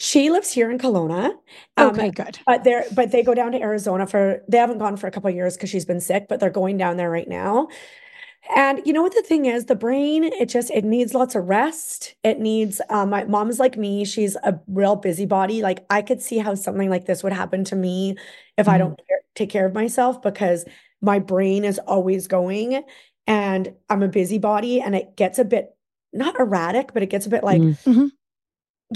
She 0.00 0.30
lives 0.30 0.52
here 0.52 0.70
in 0.70 0.78
Kelowna. 0.78 1.32
Um, 1.76 2.02
Okay, 2.02 2.10
good. 2.10 2.38
but 2.46 2.62
they're 2.64 2.84
but 2.92 3.10
they 3.10 3.22
go 3.22 3.34
down 3.34 3.52
to 3.52 3.60
Arizona 3.60 4.06
for 4.06 4.42
they 4.48 4.58
haven't 4.58 4.78
gone 4.78 4.96
for 4.96 5.06
a 5.06 5.10
couple 5.10 5.30
of 5.30 5.34
years 5.36 5.56
because 5.56 5.70
she's 5.70 5.84
been 5.84 6.00
sick, 6.00 6.26
but 6.28 6.40
they're 6.40 6.50
going 6.50 6.76
down 6.76 6.96
there 6.96 7.10
right 7.10 7.28
now. 7.28 7.68
And 8.56 8.82
you 8.86 8.92
know 8.92 9.02
what 9.02 9.14
the 9.14 9.22
thing 9.22 9.46
is, 9.46 9.66
the 9.66 9.76
brain, 9.76 10.24
it 10.24 10.48
just 10.50 10.70
it 10.72 10.84
needs 10.84 11.14
lots 11.14 11.34
of 11.34 11.46
rest. 11.48 12.16
It 12.24 12.40
needs 12.40 12.80
um 12.90 13.10
my 13.10 13.24
mom's 13.24 13.58
like 13.60 13.76
me, 13.78 14.04
she's 14.04 14.36
a 14.36 14.60
real 14.68 14.96
busybody. 14.96 15.62
Like 15.62 15.86
I 15.90 16.02
could 16.02 16.22
see 16.22 16.38
how 16.38 16.54
something 16.56 16.90
like 16.90 17.06
this 17.06 17.22
would 17.24 17.32
happen 17.32 17.64
to 17.66 17.76
me 17.76 18.16
if 18.58 18.68
I 18.68 18.78
Mhm. 18.78 18.78
don't 18.78 18.98
care, 19.08 19.20
take 19.36 19.50
care 19.50 19.66
of 19.66 19.74
myself 19.74 20.22
because 20.22 20.64
my 21.02 21.18
brain 21.20 21.64
is 21.64 21.78
always 21.80 22.28
going 22.28 22.84
and 23.26 23.74
I'm 23.90 24.02
a 24.02 24.08
busybody 24.08 24.80
and 24.82 24.94
it 24.96 25.16
gets 25.16 25.38
a 25.38 25.44
bit 25.44 25.76
not 26.12 26.38
erratic, 26.40 26.92
but 26.94 27.02
it 27.02 27.10
gets 27.10 27.26
a 27.26 27.30
bit 27.30 27.44
like 27.44 27.68
Mhm. 27.86 28.10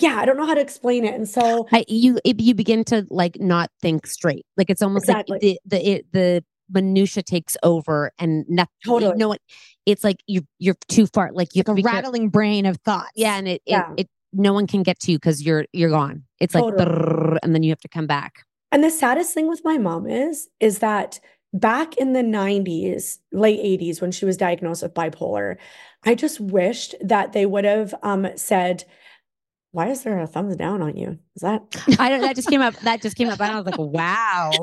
Yeah, 0.03 0.17
I 0.17 0.25
don't 0.25 0.37
know 0.37 0.47
how 0.47 0.55
to 0.55 0.61
explain 0.61 1.05
it. 1.05 1.15
And 1.15 1.29
so 1.29 1.67
I, 1.73 1.85
you 1.89 2.19
it, 2.25 2.41
you 2.41 2.55
begin 2.55 2.85
to 2.85 3.07
like 3.11 3.39
not 3.41 3.71
think 3.81 4.07
straight. 4.07 4.47
Like 4.57 4.71
it's 4.71 4.83
almost 4.83 5.05
Exactly. 5.05 5.35
like 5.35 5.41
the 5.41 5.61
the 5.67 5.89
it, 5.91 6.07
the 6.13 6.45
minutia 6.71 7.23
takes 7.23 7.57
over 7.63 8.13
and 8.19 8.45
nothing. 8.49 8.69
Totally. 8.85 9.13
You 9.13 9.17
know 9.19 9.29
what? 9.29 9.41
It's 9.87 10.05
like 10.05 10.23
you 10.27 10.43
you're 10.59 10.77
too 10.89 11.07
far. 11.07 11.31
Like 11.33 11.55
you 11.55 11.61
have 11.61 11.67
Like 11.67 11.67
to 11.67 11.73
a 11.73 11.77
be 11.77 11.83
care- 11.83 11.93
rattling 11.93 12.29
brain 12.29 12.67
of 12.67 12.77
thoughts. 12.79 13.11
Yeah, 13.17 13.37
and 13.37 13.49
it, 13.49 13.63
Yeah. 13.67 13.91
it 13.97 14.01
it 14.03 14.09
no 14.33 14.53
one 14.53 14.67
can 14.67 14.83
get 14.83 14.99
to 15.01 15.13
you 15.13 15.19
because 15.19 15.43
you're 15.43 15.65
you're 15.73 15.91
gone. 15.91 16.25
It's 16.41 16.55
like 16.55 16.63
Totally. 16.65 17.39
and 17.43 17.55
then 17.55 17.63
you 17.63 17.71
have 17.71 17.81
to 17.81 17.89
come 17.89 18.07
back. 18.07 18.45
And 18.71 18.85
the 18.85 18.91
saddest 18.91 19.33
thing 19.33 19.49
with 19.49 19.63
my 19.65 19.79
mom 19.79 20.07
is, 20.07 20.49
is 20.61 20.81
that 20.81 21.19
back 21.55 21.97
in 21.97 22.13
the 22.13 22.21
90s, 22.23 23.17
late 23.33 23.59
80s, 23.81 24.03
when 24.03 24.11
she 24.13 24.27
was 24.27 24.37
diagnosed 24.37 24.83
with 24.83 24.93
bipolar, 24.93 25.57
I 26.05 26.15
just 26.15 26.39
wished 26.39 26.95
that 27.01 27.33
they 27.33 27.47
would 27.47 27.65
have 27.65 27.95
um, 28.03 28.27
said, 28.37 28.85
why 29.79 29.91
is 29.91 30.03
there 30.03 30.19
a 30.19 30.27
thumbs 30.27 30.57
down 30.57 30.83
on 30.83 30.97
you? 30.97 31.21
Is 31.37 31.43
that? 31.43 31.63
I 32.01 32.09
don't. 32.09 32.21
That 32.21 32.35
just 32.35 32.49
came 32.49 32.61
up. 32.61 32.75
That 32.81 33.01
just 33.01 33.15
came 33.15 33.29
up, 33.29 33.41
and 33.41 33.53
I 33.53 33.61
was 33.61 33.65
like, 33.65 33.79
wow. 33.79 34.51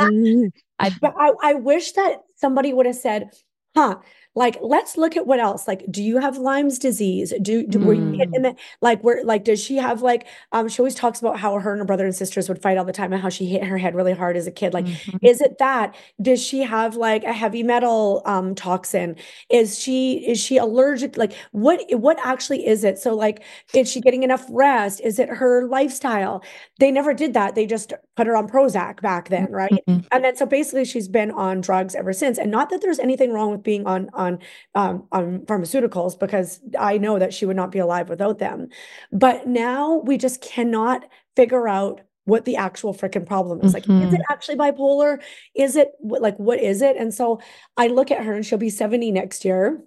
Mm-hmm. 0.00 0.46
I 0.78 0.90
But 0.98 1.14
I, 1.18 1.32
I 1.42 1.54
wish 1.54 1.92
that 1.92 2.20
somebody 2.36 2.72
would 2.72 2.86
have 2.86 2.96
said, 2.96 3.30
huh, 3.76 3.96
like, 4.36 4.58
let's 4.60 4.96
look 4.96 5.16
at 5.16 5.26
what 5.26 5.40
else. 5.40 5.66
Like, 5.66 5.84
do 5.90 6.02
you 6.02 6.18
have 6.18 6.38
Lyme's 6.38 6.78
disease? 6.78 7.34
Do, 7.42 7.66
do 7.66 7.80
were 7.80 7.94
you 7.94 8.12
hit 8.12 8.28
in 8.34 8.42
the, 8.42 8.54
like, 8.82 9.02
where, 9.02 9.24
like, 9.24 9.44
does 9.44 9.60
she 9.60 9.76
have, 9.78 10.02
like, 10.02 10.26
um, 10.52 10.68
she 10.68 10.80
always 10.80 10.94
talks 10.94 11.18
about 11.20 11.38
how 11.40 11.58
her 11.58 11.72
and 11.72 11.80
her 11.80 11.84
brother 11.86 12.04
and 12.04 12.14
sisters 12.14 12.48
would 12.48 12.62
fight 12.62 12.78
all 12.78 12.84
the 12.84 12.92
time 12.92 13.12
and 13.12 13.20
how 13.22 13.30
she 13.30 13.46
hit 13.46 13.64
her 13.64 13.78
head 13.78 13.94
really 13.94 14.12
hard 14.12 14.36
as 14.36 14.46
a 14.46 14.52
kid. 14.52 14.74
Like, 14.74 14.84
Mhm. 14.86 15.18
is 15.22 15.40
it 15.40 15.58
that? 15.58 15.94
Does 16.22 16.40
she 16.44 16.60
have 16.62 16.96
like 16.96 17.24
a 17.24 17.32
heavy 17.32 17.62
metal 17.62 18.22
um 18.26 18.54
toxin? 18.54 19.16
Is 19.50 19.78
she 19.78 20.18
is 20.26 20.38
she 20.38 20.56
allergic? 20.58 21.16
Like 21.16 21.32
what 21.52 21.80
what 21.90 22.18
actually 22.24 22.66
is 22.66 22.84
it? 22.84 22.98
So 22.98 23.14
like 23.14 23.42
is 23.72 23.90
she 23.90 24.00
getting 24.00 24.22
enough 24.22 24.44
rest? 24.50 25.00
Is 25.00 25.18
it 25.18 25.28
her 25.28 25.66
lifestyle? 25.66 26.42
They 26.78 26.90
never 26.90 27.14
did 27.14 27.34
that. 27.34 27.54
They 27.54 27.66
just 27.66 27.92
put 28.16 28.26
her 28.26 28.36
on 28.36 28.48
Prozac 28.48 29.00
back 29.00 29.28
then, 29.28 29.46
right? 29.50 29.72
Mhm. 29.88 30.04
And 30.12 30.24
then 30.24 30.36
so 30.36 30.46
basically 30.46 30.84
she's 30.84 31.08
been 31.08 31.30
on 31.30 31.60
drugs 31.60 31.94
ever 31.94 32.12
since. 32.12 32.38
And 32.38 32.50
not 32.50 32.70
that 32.70 32.80
there's 32.82 32.98
anything 32.98 33.32
wrong 33.32 33.50
with 33.52 33.62
being 33.62 33.86
on 33.86 34.08
on 34.14 34.25
um 34.74 35.04
on 35.12 35.40
pharmaceuticals 35.40 36.18
because 36.18 36.60
I 36.78 36.98
know 36.98 37.18
that 37.18 37.32
she 37.34 37.46
would 37.46 37.56
not 37.56 37.72
be 37.72 37.78
alive 37.78 38.08
without 38.08 38.38
them. 38.38 38.68
But 39.12 39.46
now 39.46 39.96
we 40.04 40.18
just 40.18 40.40
cannot 40.40 41.04
figure 41.36 41.68
out 41.68 42.00
what 42.24 42.44
the 42.44 42.56
actual 42.56 42.92
freaking 42.92 43.24
problem 43.24 43.60
is. 43.62 43.72
Like, 43.72 43.84
is 43.88 44.12
it 44.12 44.20
actually 44.30 44.56
bipolar? 44.56 45.22
Is 45.54 45.76
it 45.76 45.92
like 46.02 46.36
what 46.38 46.60
is 46.60 46.82
it? 46.82 46.96
And 46.96 47.14
so 47.14 47.40
I 47.76 47.86
look 47.86 48.10
at 48.10 48.24
her 48.24 48.34
and 48.34 48.44
she'll 48.44 48.58
be 48.58 48.70
70 48.70 49.12
next 49.12 49.44
year. 49.44 49.80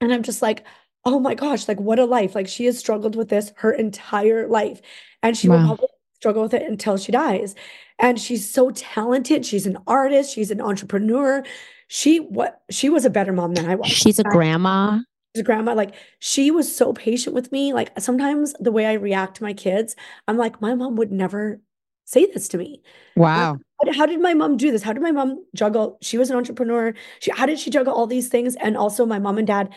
And 0.00 0.12
I'm 0.12 0.22
just 0.22 0.40
like, 0.40 0.64
oh 1.04 1.20
my 1.20 1.34
gosh, 1.34 1.68
like 1.68 1.78
what 1.78 1.98
a 1.98 2.06
life. 2.06 2.34
Like 2.34 2.48
she 2.48 2.64
has 2.64 2.78
struggled 2.78 3.14
with 3.14 3.28
this 3.28 3.52
her 3.56 3.72
entire 3.72 4.48
life. 4.48 4.80
And 5.22 5.36
she 5.36 5.48
will 5.50 5.58
probably 5.66 5.88
struggle 6.14 6.42
with 6.42 6.54
it 6.54 6.62
until 6.62 6.96
she 6.96 7.12
dies. 7.12 7.54
And 7.98 8.18
she's 8.18 8.50
so 8.50 8.70
talented. 8.70 9.44
She's 9.44 9.66
an 9.66 9.78
artist, 9.86 10.32
she's 10.34 10.50
an 10.50 10.60
entrepreneur. 10.62 11.44
She 11.92 12.18
what 12.18 12.62
she 12.70 12.88
was 12.88 13.04
a 13.04 13.10
better 13.10 13.32
mom 13.32 13.54
than 13.54 13.68
I 13.68 13.74
was. 13.74 13.88
She's 13.88 14.20
a 14.20 14.22
grandma. 14.22 15.00
She's 15.34 15.40
a 15.40 15.44
grandma. 15.44 15.74
Like 15.74 15.96
she 16.20 16.52
was 16.52 16.72
so 16.72 16.92
patient 16.92 17.34
with 17.34 17.50
me. 17.50 17.72
Like 17.72 17.90
sometimes 17.98 18.54
the 18.60 18.70
way 18.70 18.86
I 18.86 18.92
react 18.92 19.38
to 19.38 19.42
my 19.42 19.52
kids, 19.52 19.96
I'm 20.28 20.36
like, 20.36 20.60
my 20.60 20.72
mom 20.76 20.94
would 20.94 21.10
never 21.10 21.60
say 22.04 22.26
this 22.26 22.46
to 22.50 22.58
me. 22.58 22.80
Wow. 23.16 23.58
How 23.80 23.84
did, 23.86 23.96
how 23.96 24.06
did 24.06 24.20
my 24.20 24.34
mom 24.34 24.56
do 24.56 24.70
this? 24.70 24.84
How 24.84 24.92
did 24.92 25.02
my 25.02 25.10
mom 25.10 25.44
juggle? 25.56 25.98
She 26.00 26.16
was 26.16 26.30
an 26.30 26.36
entrepreneur. 26.36 26.94
She, 27.18 27.32
how 27.32 27.44
did 27.44 27.58
she 27.58 27.70
juggle 27.70 27.92
all 27.92 28.06
these 28.06 28.28
things? 28.28 28.54
And 28.54 28.76
also, 28.76 29.04
my 29.04 29.18
mom 29.18 29.38
and 29.38 29.46
dad 29.48 29.74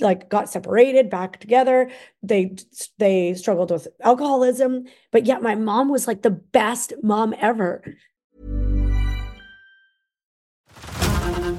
like 0.00 0.28
got 0.28 0.48
separated, 0.48 1.08
back 1.08 1.38
together. 1.38 1.88
They 2.20 2.56
they 2.98 3.34
struggled 3.34 3.70
with 3.70 3.86
alcoholism, 4.02 4.86
but 5.12 5.24
yet 5.24 5.40
my 5.40 5.54
mom 5.54 5.88
was 5.88 6.08
like 6.08 6.22
the 6.22 6.30
best 6.30 6.94
mom 7.00 7.32
ever. 7.38 7.84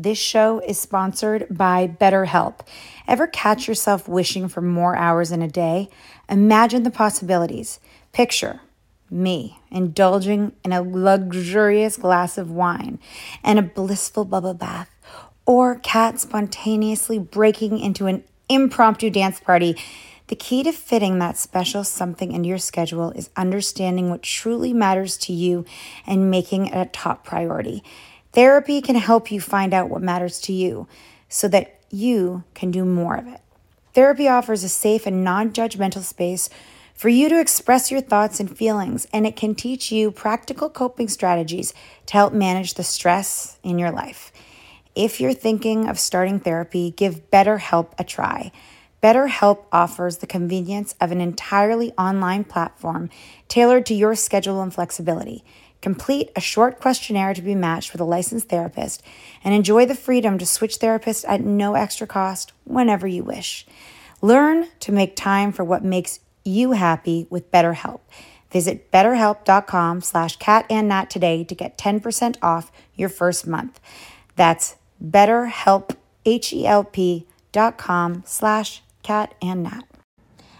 This 0.00 0.16
show 0.16 0.60
is 0.60 0.78
sponsored 0.78 1.48
by 1.50 1.88
BetterHelp. 1.88 2.60
Ever 3.08 3.26
catch 3.26 3.66
yourself 3.66 4.06
wishing 4.06 4.46
for 4.46 4.62
more 4.62 4.94
hours 4.94 5.32
in 5.32 5.42
a 5.42 5.48
day? 5.48 5.88
Imagine 6.28 6.84
the 6.84 6.90
possibilities. 6.92 7.80
Picture 8.12 8.60
me 9.10 9.58
indulging 9.72 10.52
in 10.64 10.72
a 10.72 10.82
luxurious 10.82 11.96
glass 11.96 12.38
of 12.38 12.48
wine 12.48 13.00
and 13.42 13.58
a 13.58 13.62
blissful 13.62 14.24
bubble 14.24 14.54
bath, 14.54 14.88
or 15.44 15.80
Kat 15.80 16.20
spontaneously 16.20 17.18
breaking 17.18 17.80
into 17.80 18.06
an 18.06 18.22
impromptu 18.48 19.10
dance 19.10 19.40
party. 19.40 19.74
The 20.28 20.36
key 20.36 20.62
to 20.62 20.72
fitting 20.72 21.18
that 21.18 21.38
special 21.38 21.82
something 21.82 22.30
into 22.30 22.48
your 22.48 22.58
schedule 22.58 23.10
is 23.12 23.30
understanding 23.34 24.10
what 24.10 24.22
truly 24.22 24.72
matters 24.72 25.16
to 25.18 25.32
you 25.32 25.64
and 26.06 26.30
making 26.30 26.66
it 26.66 26.76
a 26.76 26.84
top 26.84 27.24
priority. 27.24 27.82
Therapy 28.32 28.80
can 28.80 28.96
help 28.96 29.30
you 29.30 29.40
find 29.40 29.72
out 29.72 29.88
what 29.88 30.02
matters 30.02 30.40
to 30.42 30.52
you 30.52 30.86
so 31.28 31.48
that 31.48 31.80
you 31.90 32.44
can 32.54 32.70
do 32.70 32.84
more 32.84 33.16
of 33.16 33.26
it. 33.26 33.40
Therapy 33.94 34.28
offers 34.28 34.62
a 34.62 34.68
safe 34.68 35.06
and 35.06 35.24
non 35.24 35.52
judgmental 35.52 36.02
space 36.02 36.48
for 36.94 37.08
you 37.08 37.28
to 37.28 37.40
express 37.40 37.90
your 37.90 38.00
thoughts 38.00 38.40
and 38.40 38.56
feelings, 38.56 39.06
and 39.12 39.26
it 39.26 39.36
can 39.36 39.54
teach 39.54 39.92
you 39.92 40.10
practical 40.10 40.68
coping 40.68 41.08
strategies 41.08 41.72
to 42.06 42.14
help 42.14 42.32
manage 42.32 42.74
the 42.74 42.82
stress 42.82 43.58
in 43.62 43.78
your 43.78 43.90
life. 43.90 44.32
If 44.94 45.20
you're 45.20 45.32
thinking 45.32 45.88
of 45.88 45.98
starting 45.98 46.40
therapy, 46.40 46.90
give 46.90 47.30
BetterHelp 47.30 47.92
a 47.98 48.04
try. 48.04 48.50
BetterHelp 49.00 49.66
offers 49.70 50.16
the 50.16 50.26
convenience 50.26 50.96
of 51.00 51.12
an 51.12 51.20
entirely 51.20 51.92
online 51.92 52.42
platform 52.42 53.10
tailored 53.46 53.86
to 53.86 53.94
your 53.94 54.16
schedule 54.16 54.60
and 54.60 54.74
flexibility. 54.74 55.44
Complete 55.80 56.30
a 56.34 56.40
short 56.40 56.80
questionnaire 56.80 57.34
to 57.34 57.42
be 57.42 57.54
matched 57.54 57.92
with 57.92 58.00
a 58.00 58.04
licensed 58.04 58.48
therapist 58.48 59.02
and 59.44 59.54
enjoy 59.54 59.86
the 59.86 59.94
freedom 59.94 60.38
to 60.38 60.46
switch 60.46 60.78
therapists 60.78 61.24
at 61.28 61.40
no 61.40 61.74
extra 61.74 62.06
cost 62.06 62.52
whenever 62.64 63.06
you 63.06 63.22
wish. 63.22 63.66
Learn 64.20 64.66
to 64.80 64.92
make 64.92 65.14
time 65.14 65.52
for 65.52 65.62
what 65.62 65.84
makes 65.84 66.20
you 66.44 66.72
happy 66.72 67.26
with 67.30 67.52
BetterHelp. 67.52 68.00
Visit 68.50 68.90
betterhelp.com 68.90 70.00
slash 70.00 70.36
cat 70.36 70.66
and 70.70 70.88
nat 70.88 71.10
today 71.10 71.44
to 71.44 71.54
get 71.54 71.78
10% 71.78 72.36
off 72.42 72.72
your 72.94 73.08
first 73.08 73.46
month. 73.46 73.78
That's 74.36 74.76
betterhelp, 75.04 75.96
H-E-L-P 76.24 77.26
dot 77.52 77.78
com 77.78 78.22
slash 78.26 78.82
cat 79.02 79.34
and 79.40 79.62
nat. 79.62 79.87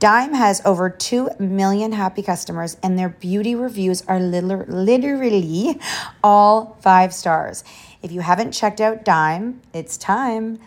Dime 0.00 0.32
has 0.32 0.62
over 0.64 0.88
2 0.88 1.28
million 1.38 1.92
happy 1.92 2.22
customers, 2.22 2.78
and 2.82 2.98
their 2.98 3.10
beauty 3.10 3.54
reviews 3.54 4.00
are 4.08 4.18
literally 4.18 5.78
all 6.24 6.78
five 6.80 7.12
stars. 7.12 7.62
If 8.02 8.10
you 8.10 8.22
haven't 8.22 8.52
checked 8.52 8.80
out 8.80 9.04
Dime, 9.04 9.60
it's 9.74 9.98
time. 9.98 10.58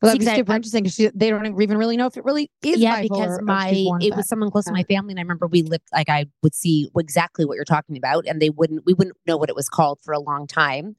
Well, 0.00 0.12
see, 0.12 0.18
that'd 0.18 0.20
be 0.20 0.26
'cause 0.26 0.36
super 0.36 0.52
I- 0.52 0.56
interesting 0.56 0.82
because 0.84 1.12
they 1.14 1.28
don't 1.30 1.60
even 1.60 1.76
really 1.76 1.96
know 1.96 2.06
if 2.06 2.16
it 2.16 2.24
really 2.24 2.50
is 2.62 2.78
yeah 2.78 3.02
because 3.02 3.36
my 3.42 3.70
it 3.70 4.10
with 4.10 4.16
was 4.16 4.28
someone 4.28 4.48
close 4.48 4.64
to 4.66 4.72
my 4.72 4.84
family 4.84 5.10
and 5.10 5.18
i 5.18 5.22
remember 5.22 5.48
we 5.48 5.62
lived 5.62 5.88
like 5.92 6.08
i 6.08 6.24
would 6.44 6.54
see 6.54 6.88
exactly 6.96 7.44
what 7.44 7.56
you're 7.56 7.64
talking 7.64 7.96
about 7.96 8.24
and 8.28 8.40
they 8.40 8.48
wouldn't 8.48 8.84
we 8.86 8.92
wouldn't 8.94 9.16
know 9.26 9.36
what 9.36 9.48
it 9.48 9.56
was 9.56 9.68
called 9.68 9.98
for 10.04 10.14
a 10.14 10.20
long 10.20 10.46
time 10.46 10.94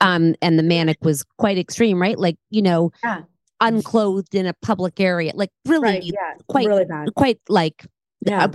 um 0.00 0.36
and 0.40 0.56
the 0.56 0.62
manic 0.62 0.98
was 1.02 1.24
quite 1.36 1.58
extreme 1.58 2.00
right 2.00 2.16
like 2.16 2.36
you 2.50 2.62
know 2.62 2.92
Yeah. 3.02 3.22
Unclothed 3.60 4.34
in 4.34 4.46
a 4.46 4.54
public 4.62 5.00
area, 5.00 5.32
like 5.34 5.50
really 5.66 5.82
Right, 5.82 6.02
yeah, 6.04 6.34
quite 6.48 6.66
really 6.66 6.84
bad. 6.84 7.14
quite 7.14 7.40
like 7.48 7.84
Yeah. 8.26 8.44
uh, 8.44 8.48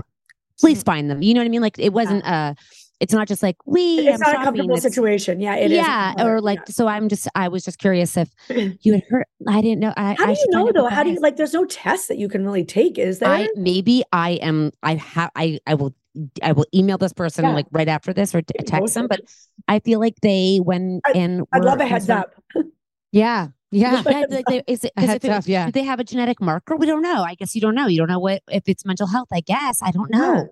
please 0.60 0.84
find 0.84 1.10
them. 1.10 1.22
You 1.22 1.34
know 1.34 1.40
what 1.42 1.46
I 1.46 1.50
mean? 1.50 1.62
Like 1.62 1.80
it 1.80 1.94
wasn't 1.94 2.26
uh 2.26 2.54
it's 3.00 3.14
not 3.14 3.30
just 3.30 3.42
like 3.42 3.56
we 3.66 4.00
It's 4.00 4.22
I'm 4.22 4.34
not 4.34 4.42
a 4.42 4.44
comfortable 4.44 4.76
it's- 4.76 4.84
situation. 4.84 5.40
Yeah, 5.40 5.56
it 5.56 5.72
is. 5.72 5.78
yeah, 5.78 6.14
or 6.22 6.42
like 6.42 6.60
so 6.68 6.88
I'm 6.88 7.08
just 7.08 7.28
I 7.34 7.48
was 7.48 7.64
just 7.64 7.80
curious 7.80 8.18
if 8.18 8.30
you 8.82 8.94
had 8.94 9.04
heard 9.10 9.26
I 9.48 9.62
didn't 9.62 9.80
know 9.80 9.94
I 9.96 10.16
How 10.18 10.26
I 10.26 10.34
do 10.34 10.40
you 10.42 10.48
know 10.50 10.72
though? 10.74 10.88
How 10.88 11.04
do 11.04 11.10
you 11.10 11.16
is. 11.16 11.22
like? 11.22 11.38
There's 11.38 11.54
no 11.54 11.64
test 11.66 12.10
that 12.10 12.18
you 12.18 12.28
can 12.28 12.44
really 12.44 12.66
take, 12.66 12.98
is 12.98 13.20
there? 13.20 13.30
I 13.30 13.48
maybe 13.56 14.04
I 14.12 14.32
am 14.42 14.72
I 14.84 14.96
have 14.96 15.32
I 15.36 15.60
I 15.66 15.76
will 15.76 15.96
I 16.44 16.52
will 16.52 16.66
email 16.76 16.98
this 16.98 17.14
person 17.14 17.46
Yeah. 17.46 17.54
like 17.54 17.68
right 17.72 17.88
after 17.88 18.12
this 18.12 18.36
or 18.36 18.42
text 18.42 18.96
them, 18.96 19.08
but 19.08 19.22
I 19.70 19.80
feel 19.80 20.00
like 20.02 20.16
they 20.22 20.58
when 20.62 21.00
and 21.16 21.46
I'd 21.54 21.64
love 21.64 21.80
a 21.80 21.86
heads 21.86 22.10
up. 22.10 22.34
Yeah. 23.12 23.48
Yeah. 23.71 24.01
Yeah, 24.05 24.23
like 24.29 24.45
they, 24.47 24.63
is 24.67 24.84
it, 24.84 24.91
A 24.97 25.01
'cause 25.01 25.10
heads 25.10 25.25
if 25.25 25.32
it- 25.47 25.47
yeah. 25.47 25.65
Do 25.67 25.71
they 25.71 25.84
have 25.84 25.99
a 25.99 26.03
genetic 26.03 26.41
marker? 26.41 26.75
We 26.75 26.86
don't 26.88 27.01
know. 27.03 27.23
I 27.23 27.36
guess 27.36 27.53
you 27.55 27.62
don't 27.62 27.75
know. 27.75 27.88
You 27.88 27.99
don't 27.99 28.08
know 28.10 28.19
what 28.19 28.41
if 28.51 28.63
it's 28.67 28.86
mental 28.86 29.08
health. 29.08 29.27
I 29.32 29.41
guess 29.41 29.79
I 29.84 29.91
don't 29.91 30.10
know. 30.12 30.47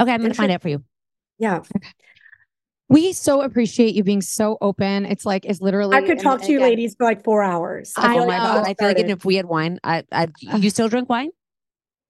Okay, 0.00 0.12
I'm 0.12 0.20
gonna 0.22 0.34
find 0.34 0.52
out 0.52 0.62
for 0.62 0.68
you. 0.68 0.84
Yeah. 1.38 1.60
We 2.88 3.12
so 3.12 3.40
appreciate 3.42 3.96
you 3.96 4.04
being 4.04 4.20
so 4.20 4.58
open. 4.60 5.06
It's 5.06 5.26
like 5.26 5.44
it's 5.44 5.60
literally 5.60 5.96
I 5.96 6.02
could 6.02 6.10
and 6.12 6.20
talk 6.20 6.42
to 6.42 6.52
you 6.52 6.58
again- 6.58 6.68
ladies 6.70 6.94
for 6.96 7.04
like 7.04 7.24
four 7.24 7.42
hours. 7.42 7.92
I 7.96 8.12
feel 8.14 8.22
oh 8.22 8.26
like 8.26 8.28
my 8.28 8.36
god! 8.36 8.64
I 8.68 8.74
feel 8.74 8.88
like 8.88 8.98
if 8.98 9.24
we 9.24 9.34
had 9.34 9.46
wine, 9.46 9.80
I, 9.82 10.04
I 10.12 10.28
you 10.56 10.70
still 10.70 10.88
drink 10.88 11.08
wine? 11.08 11.30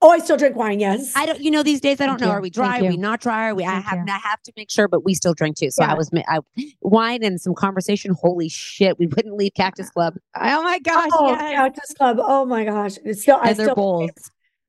Oh, 0.02 0.10
I 0.10 0.18
still 0.18 0.36
drink 0.36 0.56
wine. 0.56 0.78
Yes. 0.78 1.12
I 1.16 1.26
don't. 1.26 1.40
You 1.40 1.50
know, 1.50 1.62
these 1.62 1.80
days 1.80 2.00
I 2.00 2.06
don't 2.06 2.18
Thank 2.18 2.20
know. 2.20 2.26
you. 2.28 2.32
Are 2.32 2.40
we 2.40 2.50
Thank 2.50 2.80
dry? 2.80 2.86
Are 2.86 2.90
we 2.90 2.96
not 2.96 3.20
dry? 3.20 3.48
Are 3.48 3.54
we? 3.54 3.64
I 3.64 3.80
have. 3.80 4.06
you. 4.06 4.12
I 4.12 4.18
have 4.18 4.42
to 4.42 4.52
make 4.56 4.70
sure, 4.70 4.88
but 4.88 5.04
we 5.04 5.14
still 5.14 5.34
drink 5.34 5.56
too. 5.56 5.70
So 5.70 5.84
I 5.84 5.94
was. 5.94 6.10
I, 6.28 6.40
wine 6.82 7.22
and 7.24 7.40
some 7.40 7.54
conversation. 7.54 8.14
Holy 8.14 8.48
shit! 8.48 8.98
We 8.98 9.06
wouldn't 9.06 9.36
leave 9.36 9.54
Cactus 9.54 9.90
Club. 9.90 10.16
Oh 10.34 10.62
my 10.62 10.78
gosh. 10.80 11.10
Oh, 11.12 11.28
yes. 11.28 11.40
Cactus 11.56 11.94
Club. 11.96 12.18
Oh 12.20 12.44
my 12.44 12.64
gosh. 12.64 12.98
It's 13.04 13.22
still 13.22 13.38
I 13.40 13.50
And 13.50 13.58
their 13.58 13.66
still 13.66 13.74
bowls. 13.74 14.10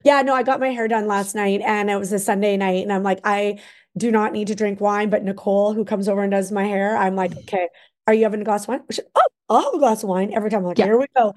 Yeah, 0.04 0.22
no, 0.22 0.34
I 0.34 0.44
got 0.44 0.60
my 0.60 0.70
hair 0.70 0.88
done 0.88 1.08
last 1.08 1.36
night 1.36 1.62
and 1.62 1.90
it 1.90 1.98
was 1.98 2.14
a 2.14 2.20
Sunday 2.20 2.56
night 2.56 2.84
and 2.84 2.94
I'm 2.94 3.04
like, 3.04 3.20
I 3.24 3.60
do 3.98 4.12
not 4.12 4.32
need 4.32 4.48
to 4.48 4.56
drink 4.56 4.80
wine, 4.80 5.10
but 5.10 5.24
Nicole, 5.24 5.74
who 5.74 5.84
comes 5.84 6.08
over 6.08 6.22
and 6.22 6.32
does 6.32 6.52
my 6.52 6.64
hair, 6.64 6.96
I'm 6.96 7.16
like, 7.16 7.32
mm. 7.32 7.40
okay, 7.40 7.68
are 8.06 8.14
you 8.14 8.24
having 8.24 8.42
a 8.42 8.46
glass 8.46 8.64
of 8.64 8.70
wine? 8.70 8.84
She- 8.92 9.02
oh, 9.16 9.22
I'll 9.50 9.64
have 9.64 9.74
a 9.74 9.80
glass 9.80 10.04
of 10.04 10.10
wine 10.10 10.34
every 10.34 10.50
time. 10.50 10.60
I'm 10.60 10.68
like, 10.68 10.78
Yeah. 10.78 10.86
here 10.86 10.98
we 10.98 11.08
go. 11.16 11.34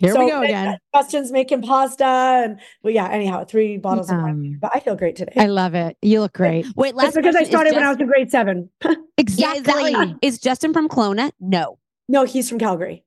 Here 0.00 0.14
we 0.18 0.30
go 0.30 0.42
again. 0.42 0.78
Justin's 0.94 1.30
making 1.32 1.62
pasta 1.62 2.04
and 2.04 2.60
well, 2.82 2.92
yeah, 2.94 3.08
anyhow, 3.08 3.44
three 3.44 3.76
bottles 3.78 4.10
of 4.10 4.16
wine. 4.18 4.30
Um, 4.30 4.58
But 4.60 4.72
I 4.74 4.80
feel 4.80 4.94
great 4.96 5.16
today. 5.16 5.32
I 5.36 5.46
love 5.46 5.74
it. 5.74 5.96
You 6.02 6.20
look 6.20 6.32
great. 6.32 6.66
Wait, 6.76 6.94
last 6.94 7.08
It's 7.08 7.16
because 7.16 7.34
I 7.36 7.40
question, 7.40 7.42
is 7.42 7.48
started 7.48 7.74
when 7.74 7.84
I 7.84 7.88
was 7.90 7.98
in 8.00 8.06
grade 8.06 8.30
seven. 8.30 8.70
Yeah, 8.84 8.94
Exactly. 9.18 9.90
exactly. 9.90 10.14
Is 10.22 10.38
Justin 10.38 10.72
from 10.72 10.88
Kelowna? 10.88 11.32
No. 11.40 11.78
no, 12.08 12.24
he's 12.24 12.48
from 12.48 12.58
Calgary. 12.58 13.04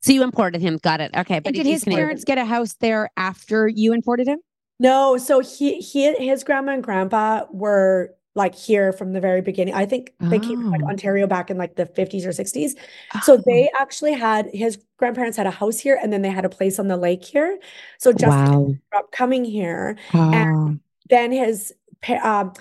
So 0.00 0.12
you 0.12 0.22
imported 0.22 0.60
him. 0.62 0.78
Got 0.82 1.00
it. 1.00 1.10
Okay, 1.16 1.38
but 1.40 1.48
And 1.48 1.56
did 1.56 1.66
his 1.66 1.84
Canadian. 1.84 2.06
parents 2.06 2.24
get 2.24 2.38
a 2.38 2.44
house 2.44 2.74
there 2.80 3.10
after 3.16 3.68
you 3.68 3.92
imported 3.92 4.26
him? 4.28 4.38
No, 4.80 5.16
so 5.16 5.40
he 5.40 5.78
he 5.80 6.12
his 6.14 6.42
grandma 6.44 6.72
and 6.72 6.82
grandpa 6.82 7.44
were 7.52 8.14
like 8.34 8.54
here 8.54 8.92
from 8.92 9.12
the 9.12 9.20
very 9.20 9.42
beginning. 9.42 9.74
I 9.74 9.84
think 9.86 10.14
they 10.20 10.38
came 10.40 10.58
from 10.58 10.70
like 10.70 10.82
Oh. 10.84 10.88
Ontario 10.90 11.26
back 11.26 11.50
in 11.50 11.58
like 11.58 11.76
the 11.76 11.86
50s 11.86 12.24
or 12.24 12.32
60s. 12.32 12.76
So 13.22 13.36
they 13.46 13.70
actually 13.78 14.14
had 14.14 14.48
his 14.52 14.78
grandparents 14.96 15.36
had 15.36 15.46
a 15.46 15.50
house 15.50 15.78
here 15.78 15.98
and 16.02 16.12
then 16.12 16.22
they 16.22 16.30
had 16.30 16.44
a 16.44 16.48
place 16.48 16.78
on 16.78 16.88
the 16.88 16.96
lake 16.96 17.24
here. 17.24 17.58
So 17.98 18.12
Justin 18.12 18.48
Wow. 18.50 18.64
grew 18.64 18.98
up 18.98 19.12
coming 19.12 19.44
here. 19.44 19.96
Oh. 20.14 20.78
Then 21.10 21.32
his 21.32 21.74
um, 22.22 22.52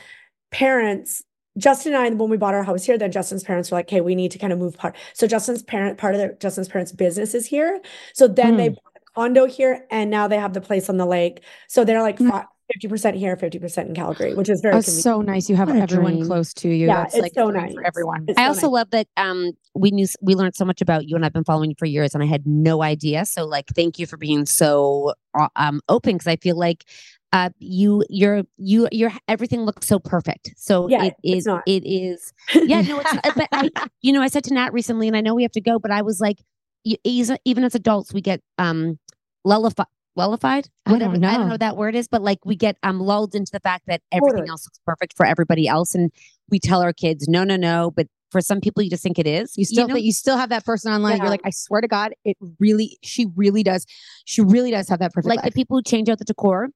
parents, 0.52 1.24
Justin 1.58 1.94
and 1.94 2.02
I, 2.04 2.10
when 2.10 2.30
we 2.30 2.38
bought 2.38 2.54
our 2.54 2.64
house 2.64 2.84
here, 2.84 2.98
then 2.98 3.12
Justin's 3.12 3.44
parents 3.44 3.72
were 3.72 3.78
like, 3.78 3.88
"Okay, 3.88 4.02
we 4.02 4.16
need 4.16 4.32
to 4.32 4.40
kind 4.40 4.54
of 4.54 4.60
move 4.60 4.78
part." 4.78 4.96
So 5.14 5.28
Justin's 5.28 5.64
parent, 5.64 5.98
part 5.98 6.16
of 6.16 6.20
their 6.20 6.34
Justin's 6.34 6.68
parents' 6.70 6.92
business 6.92 7.34
is 7.36 7.46
here. 7.46 7.80
So 8.14 8.28
then 8.28 8.58
they 8.58 8.68
Hmm. 8.70 8.74
bought 8.76 8.94
a 8.98 9.00
condo 9.16 9.46
here, 9.46 9.86
and 9.92 10.10
now 10.10 10.28
they 10.28 10.38
have 10.38 10.54
the 10.54 10.62
place 10.62 10.90
on 10.90 10.98
the 10.98 11.06
lake. 11.06 11.42
So 11.68 11.84
they're 11.86 12.02
like 12.02 12.18
Mm. 12.20 12.46
Fifty 12.74 12.88
percent 12.88 13.18
here, 13.18 13.36
fifty 13.38 13.60
percent 13.60 13.90
in 13.90 13.96
Calgary, 13.96 14.34
which 14.34 14.50
is 14.50 14.62
very 14.62 14.76
Oh, 14.76 14.82
convenient. 14.82 15.04
so 15.04 15.22
nice. 15.22 15.50
You 15.50 15.56
have 15.56 15.70
everyone 15.70 16.14
dream. 16.16 16.26
close 16.28 16.54
to 16.56 16.70
you. 16.70 16.88
Yeah, 16.88 17.02
That's 17.04 17.16
it's 17.16 17.22
like 17.22 17.34
so 17.34 17.50
nice. 17.50 17.74
for 17.74 17.86
everyone. 17.86 18.26
It's 18.28 18.38
I 18.40 18.44
so 18.44 18.48
also 18.50 18.68
nice. 18.68 18.74
love 18.74 18.90
that 18.92 19.08
um 19.18 19.52
we 19.74 19.92
knew 19.92 20.08
we 20.22 20.36
learned 20.36 20.56
so 20.56 20.66
much 20.66 20.82
about 20.82 21.06
you 21.08 21.16
and 21.16 21.26
I've 21.26 21.34
been 21.34 21.44
following 21.44 21.70
you 21.72 21.76
for 21.80 21.86
years 21.86 22.14
and 22.14 22.24
I 22.24 22.28
had 22.28 22.46
no 22.46 22.82
idea. 22.84 23.26
So 23.26 23.46
like 23.46 23.68
thank 23.76 24.00
you 24.00 24.06
for 24.08 24.18
being 24.18 24.46
so 24.46 25.14
uh, 25.40 25.48
um 25.56 25.82
open 25.90 26.14
because 26.16 26.28
I 26.28 26.36
feel 26.38 26.58
like 26.58 26.86
uh 27.34 27.50
you 27.60 28.04
you're 28.10 28.44
you 28.58 28.88
you're 28.92 29.12
everything 29.28 29.62
looks 29.62 29.88
so 29.88 30.00
perfect. 30.00 30.54
So 30.58 30.90
Yeah, 30.90 31.06
it 31.06 31.16
is 31.24 31.48
it 31.66 31.84
is 31.86 32.34
yeah 32.54 32.82
no 32.82 33.00
it's 33.00 33.14
not, 33.14 33.24
but 33.36 33.48
I 33.54 33.70
you 34.02 34.12
know 34.12 34.22
I 34.22 34.28
said 34.28 34.44
to 34.46 34.54
Nat 34.54 34.74
recently 34.74 35.08
and 35.08 35.16
I 35.16 35.22
know 35.22 35.34
we 35.36 35.44
have 35.44 35.52
to 35.54 35.62
go 35.62 35.80
but 35.80 35.92
I 35.92 36.02
was 36.02 36.20
like 36.20 36.38
even 36.84 37.38
even 37.46 37.64
as 37.64 37.76
adults 37.76 38.14
we 38.14 38.22
get 38.22 38.42
um 38.58 39.00
lullified 39.46 39.86
lullified 40.15 40.67
I 40.86 40.91
don't 40.91 41.00
whatever 41.00 41.15
I 41.15 41.19
don't 41.19 41.21
know 41.21 41.45
know. 41.45 41.52
what 41.54 41.60
that 41.62 41.78
word 41.78 41.95
is 41.95 42.08
but 42.08 42.21
like 42.21 42.39
we 42.45 42.56
get 42.56 42.78
um 42.84 43.00
lulled 43.00 43.34
into 43.36 43.52
the 43.52 43.60
fact 43.60 43.86
that 43.88 44.02
everything 44.12 44.50
else 44.50 44.65
looks 44.67 44.80
perfect 44.86 45.15
for 45.15 45.26
everybody 45.26 45.67
else 45.67 45.95
and 45.95 46.12
we 46.50 46.60
tell 46.60 46.82
our 46.82 46.93
kids 46.93 47.28
no 47.28 47.43
no 47.43 47.56
no 47.56 47.91
but 47.95 48.08
for 48.30 48.39
some 48.41 48.62
people 48.62 48.82
you 48.82 48.89
just 48.89 49.04
think 49.04 49.19
it 49.19 49.28
is 49.28 49.54
You 49.58 49.65
still 49.65 49.88
know? 49.88 49.95
think 49.95 50.06
you 50.06 50.13
still 50.13 50.38
have 50.38 50.47
that 50.50 50.63
person 50.65 50.93
online. 50.93 51.17
Yeah. 51.17 51.24
You're 51.24 51.30
like, 51.32 51.41
I 51.43 51.50
swear 51.50 51.82
to 51.82 51.88
God, 51.89 52.13
it 52.24 52.38
really, 52.60 52.97
she 53.04 53.28
really 53.36 53.62
does. 53.62 53.86
She 54.24 54.41
really 54.41 54.71
does 54.71 54.88
have 54.88 55.00
that 55.00 55.12
perfect 55.12 55.28
like 55.36 55.43
the 55.43 55.52
people 55.52 55.76
who 55.76 55.82
change 55.84 56.08
out 56.08 56.17
the 56.17 56.24
decor 56.24 56.69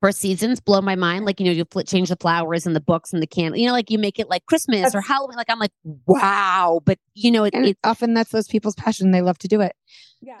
for 0.00 0.12
seasons 0.12 0.60
blow 0.60 0.82
my 0.82 0.94
mind 0.96 1.24
like 1.24 1.40
you 1.40 1.46
know 1.46 1.52
you 1.52 1.64
fl- 1.70 1.80
change 1.82 2.08
the 2.10 2.16
flowers 2.16 2.66
and 2.66 2.74
the 2.76 2.80
books 2.80 3.12
and 3.12 3.22
the 3.22 3.26
candle 3.26 3.58
you 3.58 3.66
know 3.68 3.72
like 3.72 3.88
you 3.88 3.98
make 3.98 4.18
it 4.18 4.28
like 4.28 4.44
christmas 4.46 4.94
or 4.96 5.00
halloween 5.00 5.36
like 5.36 5.48
i'm 5.48 5.60
like 5.60 5.70
wow 6.06 6.80
but 6.84 6.98
you 7.14 7.30
know 7.30 7.44
it, 7.44 7.54
it 7.54 7.78
often 7.84 8.12
that's 8.12 8.30
those 8.30 8.48
people's 8.48 8.74
passion. 8.74 9.12
They 9.12 9.22
love 9.22 9.38
to 9.38 9.48
do 9.48 9.60
it. 9.62 9.74
Yeah. 10.20 10.40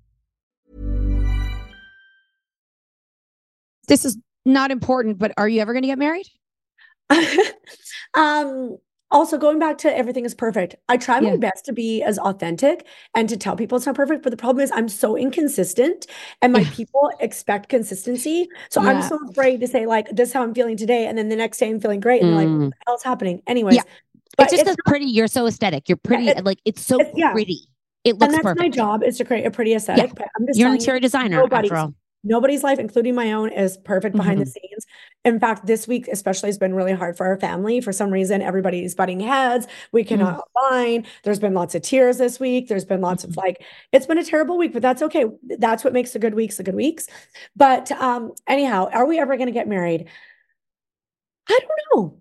This 3.91 4.05
is 4.05 4.17
not 4.45 4.71
important, 4.71 5.19
but 5.19 5.33
are 5.37 5.49
you 5.49 5.59
ever 5.59 5.73
going 5.73 5.83
to 5.83 5.87
get 5.87 5.99
married? 5.99 6.25
um 8.13 8.77
also 9.11 9.37
going 9.37 9.59
back 9.59 9.77
to 9.79 9.93
everything 9.93 10.23
is 10.23 10.33
perfect. 10.33 10.75
I 10.87 10.95
try 10.95 11.19
my 11.19 11.31
Yeah. 11.31 11.35
best 11.35 11.65
to 11.65 11.73
be 11.73 12.01
as 12.01 12.17
authentic 12.17 12.85
and 13.13 13.27
to 13.27 13.35
tell 13.35 13.57
people 13.57 13.75
it's 13.75 13.85
not 13.85 13.95
perfect 13.95 14.23
but 14.23 14.29
the 14.29 14.37
problem 14.37 14.63
is 14.63 14.71
i'm 14.71 14.87
so 14.87 15.17
inconsistent 15.17 16.07
and 16.41 16.53
my 16.53 16.63
people 16.63 17.11
expect 17.19 17.67
consistency. 17.67 18.47
So 18.69 18.79
i'm 18.81 19.01
so 19.01 19.19
afraid 19.29 19.59
to 19.59 19.67
say 19.67 19.85
like 19.85 20.07
this 20.15 20.29
is 20.29 20.33
how 20.33 20.41
i'm 20.43 20.53
feeling 20.53 20.77
today 20.77 21.07
and 21.07 21.17
then 21.17 21.27
the 21.27 21.35
next 21.35 21.57
day 21.57 21.69
i'm 21.69 21.81
feeling 21.81 21.99
great 21.99 22.21
and 22.21 22.31
they're 22.31 22.37
like 22.39 22.47
Mm. 22.47 22.59
what 22.61 22.69
the 22.69 22.75
hell's 22.87 23.03
happening? 23.03 23.41
Anyways 23.47 23.75
Yeah. 23.75 23.81
but 24.37 24.43
it's 24.45 24.53
just 24.53 24.61
it's 24.61 24.69
as 24.71 24.77
pretty. 24.85 25.07
You're 25.07 25.27
so 25.27 25.45
aesthetic. 25.47 25.89
You're 25.89 25.97
pretty 25.97 26.29
it- 26.29 26.45
like 26.45 26.59
it's 26.63 26.81
so 26.81 26.97
yeah. 27.13 27.33
pretty. 27.33 27.67
It 28.05 28.11
and 28.11 28.21
looks 28.21 28.41
that's 28.41 28.57
my 28.59 28.69
job 28.69 29.03
is 29.03 29.17
to 29.17 29.25
create 29.25 29.45
a 29.45 29.51
pretty 29.51 29.73
aesthetic 29.75 30.15
but 30.15 30.27
i'm 30.39 30.47
just 30.47 30.57
you're 30.57 30.69
an 30.69 30.77
telling 30.77 30.79
you, 30.79 30.81
interior 30.81 30.99
designer 31.01 31.43
after 31.51 31.75
all 31.75 31.93
nobody's 32.23 32.63
life, 32.63 32.79
including 32.79 33.15
my 33.15 33.33
own, 33.33 33.51
is 33.51 33.77
perfect 33.77 34.15
behind 34.15 34.39
Mm-hmm. 34.39 34.45
the 34.45 34.51
scenes. 34.51 34.85
In 35.23 35.39
fact, 35.39 35.65
this 35.67 35.87
week 35.87 36.07
especially 36.07 36.49
has 36.49 36.57
been 36.57 36.73
really 36.73 36.93
hard 36.93 37.15
for 37.17 37.25
our 37.27 37.39
family. 37.39 37.81
For 37.81 37.91
some 37.91 38.09
reason, 38.11 38.41
everybody's 38.41 38.95
butting 38.95 39.19
heads. 39.19 39.67
We 39.91 40.03
cannot 40.03 40.39
Mm. 40.39 40.41
align. 40.71 41.05
There's 41.23 41.39
been 41.39 41.53
lots 41.53 41.75
of 41.75 41.81
tears 41.83 42.17
this 42.17 42.39
week. 42.39 42.67
There's 42.67 42.85
been 42.85 43.01
lots 43.01 43.23
Mm-hmm. 43.23 43.31
of 43.33 43.37
like, 43.37 43.63
it's 43.91 44.05
been 44.07 44.17
a 44.17 44.23
terrible 44.25 44.57
week, 44.57 44.73
but 44.73 44.81
that's 44.81 45.01
okay. 45.03 45.25
That's 45.59 45.83
what 45.83 45.93
makes 45.93 46.11
the 46.11 46.19
good 46.19 46.33
weeks 46.33 46.57
the 46.57 46.63
good 46.63 46.75
weeks. 46.75 47.07
But 47.55 47.91
um, 47.93 48.31
anyhow, 48.47 48.89
are 48.91 49.05
we 49.05 49.19
ever 49.19 49.35
going 49.37 49.47
to 49.47 49.53
get 49.53 49.67
married? 49.67 50.07
I 51.49 51.59
don't 51.59 51.71
know. 52.01 52.17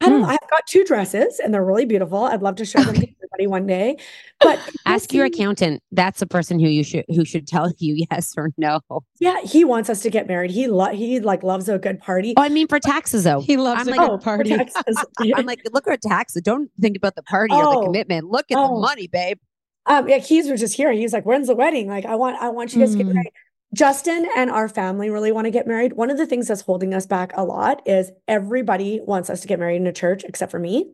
I 0.00 0.08
don't. 0.08 0.22
Hmm. 0.22 0.30
I've 0.30 0.50
got 0.50 0.66
two 0.68 0.84
dresses 0.84 1.40
and 1.40 1.52
they're 1.52 1.64
really 1.64 1.84
beautiful. 1.86 2.24
I'd 2.24 2.42
love 2.42 2.56
to 2.56 2.64
show 2.64 2.80
them 2.82 2.94
to 3.38 3.42
everybody 3.44 3.46
one 3.46 3.66
day. 3.66 3.96
But 4.40 4.58
ask 4.86 5.12
your 5.12 5.26
accountant 5.26 5.82
that's 5.92 6.20
the 6.20 6.26
person 6.26 6.58
who 6.60 6.68
you 6.68 6.84
should 6.84 7.04
who 7.08 7.24
should 7.24 7.46
tell 7.46 7.72
you 7.78 8.04
yes 8.10 8.34
or 8.36 8.50
no 8.56 8.80
oh 8.90 9.02
Yeah, 9.20 9.40
he 9.42 9.64
wants 9.64 9.90
us 9.90 10.00
to 10.02 10.10
get 10.10 10.26
married. 10.28 10.50
He 10.50 10.66
lo- 10.68 10.92
he 10.92 11.20
like 11.20 11.42
loves 11.42 11.68
a 11.68 11.78
good 11.78 12.00
party. 12.00 12.34
Oh, 12.36 12.42
i 12.42 12.48
mean 12.48 12.68
for 12.68 12.78
taxes 12.80 13.24
though 13.24 13.40
He 13.40 13.56
loves 13.56 13.82
I'm 13.82 13.88
a 13.88 13.90
like, 13.92 14.00
good 14.00 14.10
Oh, 14.10 14.18
party. 14.18 14.50
taxes. 14.50 15.04
i'm 15.36 15.46
like 15.46 15.60
look 15.72 15.86
at 15.88 16.00
taxes 16.02 16.42
don't 16.42 16.70
think 16.80 16.96
about 16.96 17.14
the 17.16 17.22
party 17.22 17.54
or 17.54 17.64
Oh. 17.64 17.80
the 17.80 17.86
commitment 17.86 18.26
look 18.26 18.46
at 18.50 18.54
the 18.56 18.60
Oh. 18.60 18.80
money 18.80 19.06
babe 19.08 19.38
Um, 19.86 20.08
yeah, 20.08 20.18
Keys 20.18 20.50
was 20.50 20.60
just 20.60 20.74
here. 20.76 20.92
He's 20.92 21.14
like, 21.14 21.24
"When's 21.24 21.46
the 21.46 21.54
wedding?" 21.54 21.88
Like, 21.88 22.04
I 22.04 22.14
want, 22.14 22.36
I 22.42 22.50
want 22.50 22.74
you 22.74 22.80
guys 22.80 22.92
to 22.92 22.98
get 22.98 23.06
Mm. 23.06 23.14
married. 23.14 23.32
Justin 23.74 24.26
and 24.36 24.50
our 24.50 24.68
family 24.68 25.10
really 25.10 25.30
want 25.30 25.44
to 25.44 25.50
get 25.50 25.66
married. 25.66 25.92
One 25.92 26.10
of 26.10 26.16
the 26.16 26.26
things 26.26 26.48
that's 26.48 26.62
holding 26.62 26.94
us 26.94 27.06
back 27.06 27.32
a 27.36 27.44
lot 27.44 27.82
is 27.86 28.10
everybody 28.26 29.00
wants 29.04 29.28
us 29.28 29.40
to 29.42 29.48
get 29.48 29.58
married 29.58 29.76
in 29.76 29.86
a 29.86 29.92
church 29.92 30.24
except 30.24 30.50
for 30.50 30.58
me. 30.58 30.92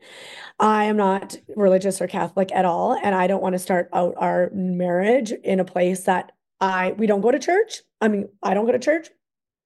I 0.58 0.84
am 0.84 0.96
not 0.96 1.36
religious 1.54 2.00
or 2.00 2.08
Catholic 2.08 2.50
at 2.52 2.64
all, 2.64 2.94
and 2.94 3.14
I 3.14 3.26
don't 3.26 3.42
want 3.42 3.52
to 3.52 3.60
start 3.60 3.88
out 3.92 4.14
our 4.16 4.50
marriage 4.52 5.30
in 5.30 5.60
a 5.60 5.64
place 5.64 6.04
that 6.04 6.32
I 6.60 6.92
we 6.92 7.06
don't 7.06 7.20
go 7.20 7.30
to 7.30 7.38
church. 7.38 7.82
I 8.00 8.08
mean, 8.08 8.28
I 8.42 8.54
don't 8.54 8.66
go 8.66 8.72
to 8.72 8.78
church. 8.78 9.08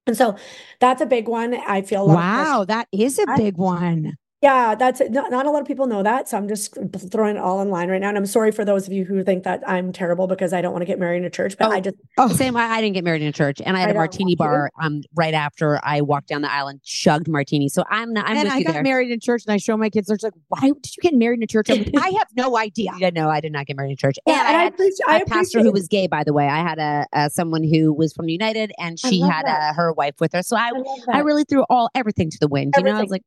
And 0.06 0.16
so 0.16 0.36
that's 0.80 1.02
a 1.02 1.06
big 1.06 1.28
one. 1.28 1.54
I 1.54 1.82
feel 1.82 2.02
a 2.02 2.04
lot 2.04 2.24
of 2.24 2.34
pressure. 2.34 2.50
Wow, 2.50 2.64
that 2.64 2.88
is 2.92 3.18
a 3.18 3.26
big 3.36 3.56
one. 3.56 4.16
Yeah, 4.40 4.76
that's 4.76 5.00
it. 5.00 5.10
Not, 5.10 5.32
not 5.32 5.46
a 5.46 5.50
lot 5.50 5.62
of 5.62 5.66
people 5.66 5.88
know 5.88 6.04
that. 6.04 6.28
So 6.28 6.36
I'm 6.36 6.46
just 6.46 6.78
throwing 7.10 7.34
it 7.36 7.40
all 7.40 7.58
online 7.58 7.88
right 7.88 8.00
now. 8.00 8.08
And 8.08 8.16
I'm 8.16 8.26
sorry 8.26 8.52
for 8.52 8.64
those 8.64 8.86
of 8.86 8.92
you 8.92 9.04
who 9.04 9.24
think 9.24 9.42
that 9.42 9.68
I'm 9.68 9.92
terrible 9.92 10.28
because 10.28 10.52
I 10.52 10.60
don't 10.60 10.70
want 10.70 10.82
to 10.82 10.86
get 10.86 11.00
married 11.00 11.18
in 11.18 11.24
a 11.24 11.30
church, 11.30 11.56
but 11.58 11.72
I 11.72 11.80
just 11.80 11.96
Oh, 12.16 12.28
Same. 12.28 12.56
I, 12.56 12.66
I 12.66 12.80
didn't 12.80 12.94
get 12.94 13.02
married 13.02 13.22
in 13.22 13.28
a 13.28 13.32
church, 13.32 13.60
and 13.64 13.76
I 13.76 13.80
had 13.80 13.88
I 13.88 13.92
a 13.92 13.94
martini 13.94 14.36
bar 14.36 14.70
um 14.80 15.02
right 15.16 15.34
after 15.34 15.80
I 15.84 16.02
walked 16.02 16.28
down 16.28 16.42
the 16.42 16.52
aisle 16.52 16.68
and 16.68 16.80
chugged 16.84 17.26
martini. 17.26 17.68
So 17.68 17.82
I'm 17.90 18.12
not. 18.12 18.26
I'm 18.28 18.36
and 18.36 18.44
with 18.44 18.52
I 18.52 18.58
you 18.58 18.64
got 18.64 18.72
there. 18.74 18.82
married 18.84 19.10
in 19.10 19.18
church, 19.18 19.42
and 19.44 19.52
I 19.52 19.56
show 19.56 19.76
my 19.76 19.90
kids. 19.90 20.06
They're 20.06 20.16
just 20.16 20.24
like, 20.24 20.34
"Why 20.48 20.60
did 20.60 20.96
you 20.96 21.00
get 21.02 21.14
married 21.14 21.40
in 21.40 21.42
a 21.42 21.46
church?" 21.48 21.68
I'm 21.68 21.78
like, 21.78 21.90
I 21.96 22.10
have 22.10 22.28
no 22.36 22.56
idea. 22.56 22.92
Yeah, 22.98 23.10
no, 23.10 23.28
I 23.28 23.40
did 23.40 23.52
not 23.52 23.66
get 23.66 23.76
married 23.76 23.90
in 23.90 23.96
church. 23.96 24.18
Yeah, 24.26 24.38
and 24.38 24.48
and 24.48 24.56
I 24.56 24.60
I 24.60 24.64
had 24.64 24.74
appreciate 24.74 25.08
I 25.08 25.18
a 25.18 25.26
pastor 25.26 25.60
who 25.60 25.72
was 25.72 25.88
gay, 25.88 26.06
by 26.06 26.22
the 26.24 26.32
way. 26.32 26.46
I 26.48 26.58
had 26.62 26.78
a, 26.78 27.06
a 27.12 27.30
someone 27.30 27.62
who 27.64 27.92
was 27.92 28.12
from 28.12 28.28
United, 28.28 28.72
and 28.78 28.98
she 28.98 29.20
had 29.20 29.46
that. 29.46 29.70
uh 29.70 29.74
her 29.74 29.92
wife 29.92 30.14
with 30.20 30.32
her. 30.32 30.42
So 30.42 30.56
I, 30.56 30.70
I 31.12 31.18
I 31.18 31.18
really 31.20 31.44
threw 31.44 31.64
all 31.68 31.90
everything 31.94 32.30
to 32.30 32.38
the 32.40 32.48
wind. 32.48 32.74
You 32.76 32.84
know, 32.84 32.92
I 32.92 33.00
was 33.00 33.10
like, 33.10 33.22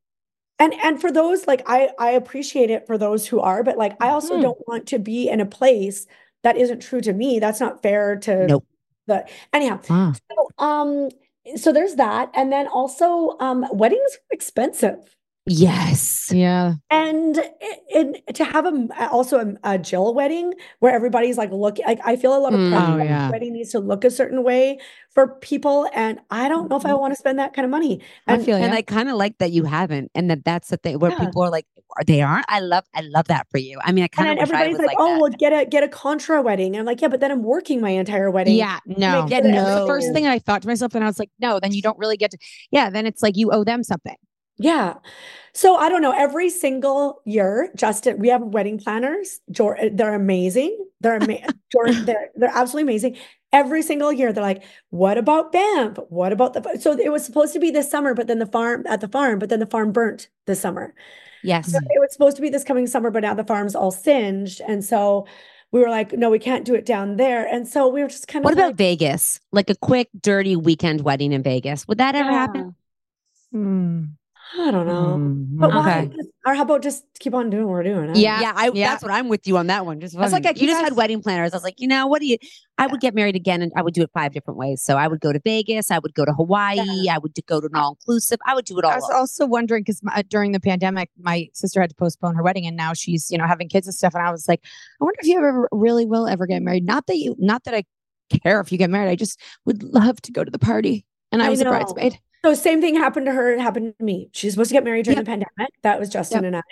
And 0.62 0.74
and 0.84 1.00
for 1.00 1.10
those 1.10 1.46
like 1.48 1.62
I 1.66 1.90
I 1.98 2.10
appreciate 2.12 2.70
it 2.70 2.86
for 2.86 2.96
those 2.96 3.26
who 3.26 3.40
are, 3.40 3.64
but 3.64 3.76
like 3.78 3.96
I 4.00 4.10
also 4.10 4.36
Mhm. 4.36 4.42
don't 4.42 4.68
want 4.68 4.86
to 4.88 4.98
be 4.98 5.28
in 5.28 5.40
a 5.40 5.46
place 5.46 6.06
that 6.42 6.56
isn't 6.56 6.80
true 6.80 7.00
to 7.02 7.12
me. 7.12 7.40
That's 7.40 7.60
not 7.60 7.82
fair 7.82 8.16
to 8.20 8.46
nope. 8.46 8.64
the 9.06 9.26
anyhow. 9.52 9.80
Ah. 9.90 10.12
So 10.30 10.48
um 10.58 11.08
so 11.56 11.72
there's 11.72 11.96
that. 11.96 12.30
And 12.34 12.52
then 12.52 12.68
also 12.68 13.36
um 13.40 13.66
weddings 13.72 14.14
are 14.16 14.34
expensive. 14.34 15.16
Yes. 15.46 16.30
Yeah. 16.32 16.74
And 16.90 17.36
and 17.92 18.16
to 18.34 18.44
have 18.44 18.64
a 18.64 19.08
also 19.10 19.40
a, 19.64 19.72
a 19.74 19.78
Jill 19.78 20.14
wedding 20.14 20.54
where 20.78 20.94
everybody's 20.94 21.36
like 21.36 21.50
looking 21.50 21.84
like 21.84 21.98
I 22.04 22.14
feel 22.14 22.36
a 22.36 22.38
lot 22.38 22.54
of 22.54 22.60
Mm. 22.60 22.70
pressure. 22.70 23.00
Oh, 23.00 23.02
yeah. 23.02 23.30
wedding 23.30 23.52
needs 23.54 23.70
to 23.72 23.80
look 23.80 24.04
a 24.04 24.10
certain 24.10 24.44
way 24.44 24.78
for 25.10 25.34
people, 25.40 25.88
and 25.92 26.20
I 26.30 26.48
don't 26.48 26.70
know 26.70 26.76
if 26.76 26.86
I 26.86 26.94
want 26.94 27.12
to 27.12 27.18
spend 27.18 27.38
that 27.40 27.54
kind 27.54 27.64
of 27.64 27.70
money. 27.72 28.00
I 28.28 28.34
And 28.34 28.44
feel 28.44 28.56
And 28.56 28.66
ya. 28.72 28.78
I 28.78 28.82
kind 28.82 29.08
of 29.08 29.16
like 29.16 29.38
that 29.38 29.50
you 29.50 29.64
haven't, 29.64 30.12
and 30.14 30.30
that 30.30 30.44
that's 30.44 30.68
the 30.68 30.76
thing 30.76 31.00
where 31.00 31.10
Yeah. 31.10 31.18
people 31.18 31.42
are 31.42 31.50
like, 31.50 31.66
they 32.06 32.22
aren't?" 32.22 32.46
I 32.48 32.60
love, 32.60 32.84
I 32.94 33.00
love 33.00 33.26
that 33.26 33.48
for 33.50 33.58
you. 33.58 33.78
I 33.82 33.90
mean, 33.90 34.04
I 34.04 34.08
kind 34.08 34.28
of 34.30 34.34
wish 34.36 34.40
I 34.40 34.42
everybody's 34.64 34.78
was 34.78 34.86
like, 34.86 34.96
like, 34.96 34.96
"Oh, 35.00 35.14
that. 35.14 35.20
well, 35.22 35.30
get 35.38 35.52
a 35.52 35.66
get 35.68 35.82
a 35.82 35.88
contra 35.88 36.40
wedding." 36.40 36.76
And 36.76 36.80
I'm 36.80 36.86
like, 36.86 37.02
"Yeah, 37.02 37.08
but 37.08 37.18
then 37.18 37.32
I'm 37.32 37.42
working 37.42 37.80
my 37.80 37.90
entire 37.90 38.30
wedding." 38.30 38.54
Yeah, 38.54 38.78
no, 38.86 39.26
sure 39.26 39.28
yeah, 39.28 39.40
no. 39.40 39.80
The 39.80 39.86
first 39.88 40.12
thing 40.12 40.26
I 40.28 40.38
thought 40.38 40.62
to 40.62 40.68
myself, 40.68 40.94
and 40.94 41.02
I 41.02 41.08
was 41.08 41.18
like, 41.18 41.30
no, 41.40 41.58
then 41.60 41.72
you 41.74 41.82
don't 41.82 41.98
really 41.98 42.16
get 42.16 42.30
to. 42.30 42.38
Yeah, 42.70 42.90
then 42.90 43.06
it's 43.06 43.22
like 43.24 43.36
you 43.36 43.50
owe 43.50 43.64
them 43.64 43.82
something. 43.82 44.16
Yeah. 44.62 44.94
So 45.54 45.76
I 45.76 45.88
don't 45.88 46.00
know. 46.02 46.14
Every 46.16 46.48
single 46.48 47.20
year, 47.24 47.70
Justin, 47.76 48.18
we 48.18 48.28
have 48.28 48.40
wedding 48.42 48.78
planners. 48.78 49.40
Jor- 49.50 49.78
they're 49.92 50.14
amazing. 50.14 50.86
They're 51.00 51.16
amazing. 51.16 51.46
they're 52.06 52.30
they're 52.34 52.50
absolutely 52.52 52.90
amazing. 52.90 53.16
Every 53.52 53.82
single 53.82 54.12
year, 54.12 54.32
they're 54.32 54.42
like, 54.42 54.62
"What 54.88 55.18
about 55.18 55.52
Banff? 55.52 55.98
What 56.08 56.32
about 56.32 56.54
the?" 56.54 56.78
So 56.80 56.98
it 56.98 57.12
was 57.12 57.24
supposed 57.24 57.52
to 57.52 57.58
be 57.58 57.70
this 57.70 57.90
summer, 57.90 58.14
but 58.14 58.26
then 58.26 58.38
the 58.38 58.46
farm 58.46 58.86
at 58.88 59.02
the 59.02 59.08
farm, 59.08 59.38
but 59.38 59.50
then 59.50 59.60
the 59.60 59.66
farm 59.66 59.92
burnt 59.92 60.28
this 60.46 60.60
summer. 60.60 60.94
yes, 61.42 61.70
So 61.70 61.76
it 61.78 62.00
was 62.00 62.12
supposed 62.12 62.36
to 62.36 62.42
be 62.42 62.48
this 62.48 62.64
coming 62.64 62.86
summer, 62.86 63.10
but 63.10 63.22
now 63.22 63.34
the 63.34 63.44
farm's 63.44 63.74
all 63.74 63.90
singed, 63.90 64.62
and 64.66 64.82
so 64.82 65.26
we 65.70 65.80
were 65.80 65.90
like, 65.90 66.14
"No, 66.14 66.30
we 66.30 66.38
can't 66.38 66.64
do 66.64 66.74
it 66.74 66.86
down 66.86 67.16
there." 67.16 67.46
And 67.46 67.68
so 67.68 67.88
we 67.88 68.00
were 68.00 68.08
just 68.08 68.26
kind 68.26 68.42
of 68.42 68.44
What 68.44 68.54
about 68.54 68.68
like, 68.68 68.76
Vegas? 68.76 69.38
Like 69.52 69.68
a 69.68 69.76
quick, 69.76 70.08
dirty 70.18 70.56
weekend 70.56 71.02
wedding 71.02 71.32
in 71.32 71.42
Vegas? 71.42 71.86
Would 71.88 71.98
that 71.98 72.14
ever 72.14 72.30
happen? 72.30 72.74
Hmm. 73.50 74.04
I 74.58 74.70
don't 74.70 74.86
know. 74.86 75.16
Mm, 75.18 75.46
But 75.58 75.70
why? 75.72 75.98
okay. 76.00 76.14
Just- 76.16 76.28
Or 76.44 76.54
how 76.54 76.62
about 76.62 76.82
just 76.82 77.04
keep 77.20 77.32
on 77.34 77.48
doing 77.50 77.64
what 77.64 77.70
we're 77.72 77.82
doing? 77.84 78.10
I 78.10 78.14
Yeah. 78.14 78.40
Yeah, 78.40 78.52
I, 78.54 78.70
yeah. 78.74 78.88
that's 78.90 79.02
what 79.02 79.12
I'm 79.12 79.28
with 79.28 79.46
you 79.46 79.56
on 79.56 79.68
that 79.68 79.86
one. 79.86 80.00
Just 80.00 80.16
I 80.16 80.20
was 80.20 80.32
like, 80.32 80.42
fucking- 80.42 80.58
I- 80.58 80.60
you 80.60 80.66
you 80.66 80.72
just 80.74 80.82
had 80.84 80.96
wedding 80.96 81.22
planners. 81.22 81.52
I 81.52 81.56
was 81.56 81.62
like, 81.64 81.76
you 81.80 81.88
know, 81.88 82.06
what 82.06 82.20
do 82.20 82.26
you? 82.26 82.36
I 82.78 82.86
would 82.86 83.00
get 83.00 83.14
married 83.14 83.36
again, 83.36 83.62
and 83.62 83.70
I 83.76 83.82
would 83.82 83.94
do 83.94 84.02
it 84.02 84.10
five 84.12 84.32
different 84.32 84.58
ways. 84.58 84.82
So 84.82 84.96
I 84.96 85.06
would 85.08 85.20
go 85.20 85.32
to 85.32 85.40
Vegas, 85.44 85.90
I 85.90 85.98
would 86.00 86.14
go 86.14 86.24
to 86.24 86.32
Hawaii, 86.32 87.08
I 87.08 87.18
would 87.18 87.32
go 87.46 87.60
to 87.60 87.66
an 87.66 87.74
all 87.76 87.96
inclusive. 88.00 88.40
I 88.46 88.54
would 88.54 88.64
do 88.64 88.78
it 88.78 88.84
all. 88.84 88.90
I 88.90 88.96
was 88.96 89.04
over. 89.04 89.14
also 89.14 89.46
wondering 89.46 89.84
because 89.84 90.00
during 90.28 90.52
the 90.52 90.60
pandemic, 90.60 91.08
my 91.18 91.48
sister 91.54 91.80
had 91.80 91.90
to 91.90 91.96
postpone 91.96 92.34
her 92.34 92.42
wedding, 92.42 92.66
and 92.66 92.76
now 92.76 92.92
she's 92.92 93.30
you 93.30 93.38
know 93.38 93.46
having 93.46 93.68
kids 93.68 93.86
and 93.86 93.94
stuff. 93.94 94.14
And 94.14 94.22
I 94.26 94.30
was 94.30 94.48
like, 94.48 94.60
I 95.00 95.04
wonder 95.04 95.18
if 95.22 95.26
you 95.28 95.38
ever 95.38 95.68
really 95.72 96.04
will 96.06 96.26
ever 96.26 96.46
get 96.46 96.60
married. 96.62 96.84
Not 96.84 97.06
that 97.06 97.16
you, 97.16 97.36
not 97.38 97.64
that 97.64 97.74
I 97.74 97.84
care 98.42 98.60
if 98.60 98.72
you 98.72 98.78
get 98.78 98.90
married. 98.90 99.10
I 99.10 99.14
just 99.16 99.38
would 99.64 99.82
love 99.82 100.20
to 100.22 100.32
go 100.32 100.42
to 100.44 100.50
the 100.50 100.58
party, 100.58 101.06
and 101.30 101.42
I 101.42 101.46
I 101.46 101.50
was 101.50 101.60
a 101.60 101.64
bridesmaid. 101.64 102.18
So 102.44 102.54
same 102.54 102.80
thing 102.80 102.96
happened 102.96 103.26
to 103.26 103.32
her. 103.32 103.52
It 103.52 103.60
happened 103.60 103.94
to 103.98 104.04
me. 104.04 104.28
She's 104.32 104.52
supposed 104.52 104.70
to 104.70 104.74
get 104.74 104.84
married 104.84 105.04
during 105.04 105.18
Yep. 105.18 105.24
the 105.24 105.30
pandemic. 105.30 105.72
That 105.82 106.00
was 106.00 106.08
Justin 106.08 106.44
and 106.44 106.56
I. 106.56 106.62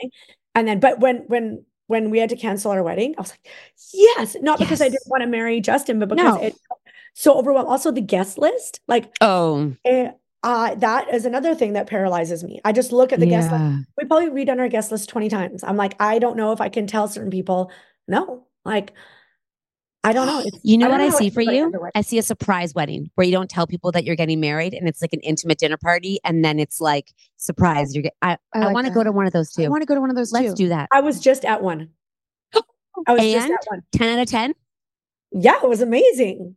And 0.55 0.67
then, 0.67 0.81
but 0.81 0.99
when 1.01 1.25
when 1.29 1.65
when 1.87 2.11
we 2.11 2.19
had 2.19 2.31
to 2.31 2.37
cancel 2.37 2.71
our 2.71 2.83
wedding, 2.83 3.15
I 3.19 3.21
was 3.23 3.31
like, 3.31 3.49
yes, 3.93 4.37
not 4.41 4.59
because 4.59 4.81
I 4.81 4.89
didn't 4.89 5.07
want 5.07 5.23
to 5.23 5.27
marry 5.29 5.61
Justin, 5.61 5.99
but 5.99 6.09
because 6.09 6.37
No. 6.37 6.43
it 6.43 6.55
so 7.15 7.35
overwhelmed. 7.37 7.69
Also, 7.69 7.91
the 7.91 8.01
guest 8.01 8.39
list, 8.39 8.81
like 8.89 9.13
oh, 9.21 9.75
eh, 9.85 10.11
uh, 10.43 10.75
that 10.77 11.13
is 11.13 11.25
another 11.25 11.55
thing 11.55 11.75
that 11.75 11.87
paralyzes 11.89 12.43
me. 12.43 12.61
I 12.65 12.73
just 12.73 12.93
look 12.93 13.13
at 13.13 13.21
the 13.21 13.27
guest 13.27 13.51
list. 13.53 13.87
We 13.97 14.07
probably 14.07 14.29
redone 14.31 14.59
our 14.59 14.69
guest 14.69 14.91
list 14.91 15.09
20 15.09 15.29
times. 15.29 15.63
I'm 15.65 15.77
like, 15.77 15.95
I 16.01 16.19
don't 16.19 16.37
know 16.37 16.53
if 16.53 16.61
I 16.61 16.69
can 16.69 16.87
tell 16.87 17.09
certain 17.09 17.31
people 17.31 17.71
no. 18.09 18.47
Like, 18.65 18.93
I 20.03 20.13
don't 20.13 20.27
know. 20.27 20.41
It's, 20.47 20.59
you 20.63 20.79
know 20.79 20.89
don't 20.89 20.99
what 20.99 21.15
I 21.15 21.19
see 21.19 21.31
for 21.31 21.43
you? 21.43 21.65
has 21.65 21.75
a 21.75 21.79
wedding. 21.79 21.93
I 21.95 22.01
see 22.01 22.19
a 22.19 22.23
surprise 22.23 22.75
wedding 22.75 23.11
where 23.15 23.27
you 23.27 23.33
don't 23.33 23.51
tell 23.51 23.67
people 23.67 23.93
that 23.93 24.05
you're 24.05 24.17
getting 24.17 24.41
married, 24.41 24.73
and 24.75 24.89
it's 24.89 25.03
like 25.03 25.13
an 25.13 25.21
intimate 25.21 25.59
dinner 25.59 25.77
party, 25.77 26.19
and 26.25 26.45
then 26.45 26.59
it's 26.59 26.81
like 26.81 27.13
surprise. 27.37 27.95
You're. 27.95 28.03
Get, 28.05 28.15
I. 28.23 28.39
I 28.55 28.67
I, 28.69 28.73
want 28.73 28.87
to 28.87 28.93
go 28.93 29.05
to 29.05 29.13
one 29.13 29.27
of 29.27 29.33
those 29.33 29.53
too. 29.53 29.65
I 29.65 29.69
want 29.69 29.83
to 29.83 29.87
go 29.87 29.95
to 29.95 30.01
one 30.01 30.11
of 30.11 30.17
those 30.17 30.33
Let's 30.33 30.49
too. 30.51 30.55
do 30.55 30.69
that. 30.71 30.89
I 30.93 31.01
was 31.01 31.21
just 31.21 31.45
at 31.45 31.63
one. 31.63 31.91
I 33.07 33.13
was 33.13 33.23
just 33.23 33.51
at 33.51 33.59
one. 33.67 33.83
ten 33.93 34.19
out 34.19 34.23
of 34.23 34.29
ten. 34.29 34.55
Yeah, 35.33 35.59
it 35.63 35.69
was 35.69 35.81
amazing. 35.81 36.57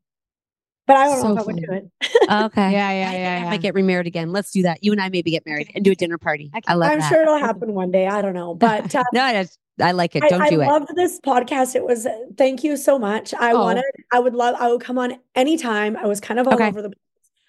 But 0.85 0.97
I 0.97 1.05
don't 1.05 1.15
know 1.17 1.21
So 1.21 1.33
if 1.33 1.39
I 1.39 1.43
would 1.43 1.55
do 1.57 1.71
it. 1.71 1.91
Okay. 2.45 2.71
Yeah, 2.71 2.91
yeah, 2.91 3.07
I 3.07 3.11
think 3.11 3.19
yeah, 3.19 3.43
I 3.45 3.49
might 3.49 3.61
get 3.61 3.73
remarried 3.73 4.07
again. 4.07 4.31
Let's 4.31 4.51
do 4.51 4.63
that. 4.63 4.83
You 4.83 4.91
and 4.91 5.01
I 5.01 5.09
maybe 5.09 5.31
get 5.31 5.45
married 5.45 5.71
and 5.75 5.83
do 5.83 5.91
a 5.91 5.95
dinner 5.95 6.17
party. 6.17 6.51
I, 6.67 6.73
love 6.73 6.89
I'm 6.91 6.99
that. 6.99 7.09
sure 7.09 7.21
it'll 7.21 7.37
happen 7.37 7.73
one 7.73 7.91
day. 7.91 8.07
I 8.07 8.21
don't 8.21 8.33
know. 8.33 8.53
But 8.63 8.93
uh, 8.95 9.03
No, 9.13 9.43
I, 9.81 9.91
like 9.91 10.15
it. 10.15 10.23
I, 10.23 10.29
Don't 10.29 10.41
I 10.41 10.49
do 10.49 10.61
it. 10.61 10.65
I 10.65 10.67
loved 10.67 10.95
this 10.95 11.19
podcast. 11.21 11.75
It 11.75 11.83
was 11.83 12.07
thank 12.37 12.63
you 12.63 12.77
so 12.77 12.99
much. 12.99 13.33
I 13.33 13.51
Oh. 13.53 13.61
wanted, 13.61 13.83
I 14.11 14.19
would 14.19 14.35
love, 14.35 14.55
I 14.59 14.71
would 14.71 14.81
come 14.81 14.97
on 14.97 15.15
anytime. 15.35 15.97
I 15.97 16.05
was 16.05 16.19
kind 16.19 16.39
of 16.39 16.47
all 16.47 16.53
Okay. 16.55 16.67
over 16.67 16.81
the 16.81 16.89
place, 16.89 16.99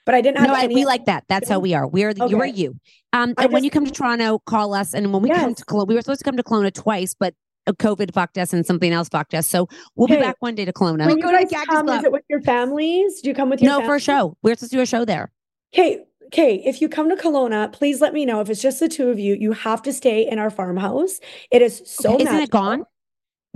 but 0.06 0.14
I 0.14 0.20
didn't 0.20 0.38
have 0.38 0.48
No, 0.48 0.54
I, 0.54 0.62
any. 0.64 0.74
we 0.74 0.84
like 0.84 1.04
that. 1.06 1.24
That's 1.28 1.48
how 1.48 1.58
we 1.60 1.74
are. 1.74 1.86
We're 1.86 2.14
the, 2.14 2.26
you 2.26 2.40
are 2.40 2.46
you. 2.46 2.78
Um, 3.12 3.34
I 3.36 3.44
and 3.44 3.52
when 3.52 3.62
you 3.64 3.70
come 3.70 3.84
to 3.84 3.92
Toronto, 3.92 4.38
call 4.46 4.74
us. 4.74 4.94
And 4.94 5.12
when 5.12 5.22
we 5.22 5.30
come 5.30 5.54
to 5.54 5.64
Kelowna, 5.64 5.88
we 5.88 5.94
were 5.94 6.00
supposed 6.02 6.20
to 6.20 6.24
come 6.24 6.36
to 6.36 6.42
Kelowna 6.42 6.72
twice, 6.72 7.14
but 7.18 7.34
uh, 7.66 7.72
COVID 7.72 8.12
fucked 8.14 8.38
us 8.38 8.52
and 8.52 8.64
something 8.66 8.92
else 8.92 9.08
fucked 9.08 9.34
us. 9.34 9.46
So 9.46 9.68
we'll 9.94 10.08
be 10.08 10.16
back 10.16 10.36
one 10.40 10.54
day 10.54 10.64
to 10.64 10.72
Kelowna. 10.72 11.06
when 11.06 11.18
you 11.18 11.22
go 11.22 11.30
to 11.30 11.64
come, 11.66 11.88
is 11.88 11.92
Club. 11.92 12.04
it 12.04 12.12
with 12.12 12.24
your 12.28 12.40
families? 12.40 13.20
Do 13.20 13.28
you 13.28 13.34
come 13.34 13.50
with 13.50 13.60
your 13.62 13.80
no, 13.80 13.86
for 13.86 13.94
a 13.96 14.00
show. 14.00 14.36
We're 14.42 14.54
supposed 14.54 14.70
to 14.72 14.76
do 14.78 14.82
a 14.82 14.86
show 14.86 15.04
there. 15.04 15.30
Okay, 15.74 16.04
okay. 16.26 16.62
If 16.64 16.80
you 16.80 16.88
come 16.88 17.08
to 17.10 17.16
Kelowna, 17.16 17.72
please 17.72 18.00
let 18.00 18.12
me 18.12 18.24
know. 18.24 18.40
If 18.40 18.50
it's 18.50 18.62
just 18.62 18.80
the 18.80 18.88
two 18.88 19.08
of 19.10 19.18
you, 19.18 19.34
you 19.34 19.52
have 19.52 19.82
to 19.82 19.92
stay 19.92 20.28
in 20.28 20.38
our 20.38 20.50
farmhouse. 20.50 21.20
It 21.50 21.62
is 21.62 21.82
so 21.86 22.14
Isn't 22.14 22.20
it 22.28 22.30
magical. 22.32 22.60
gone? 22.60 22.84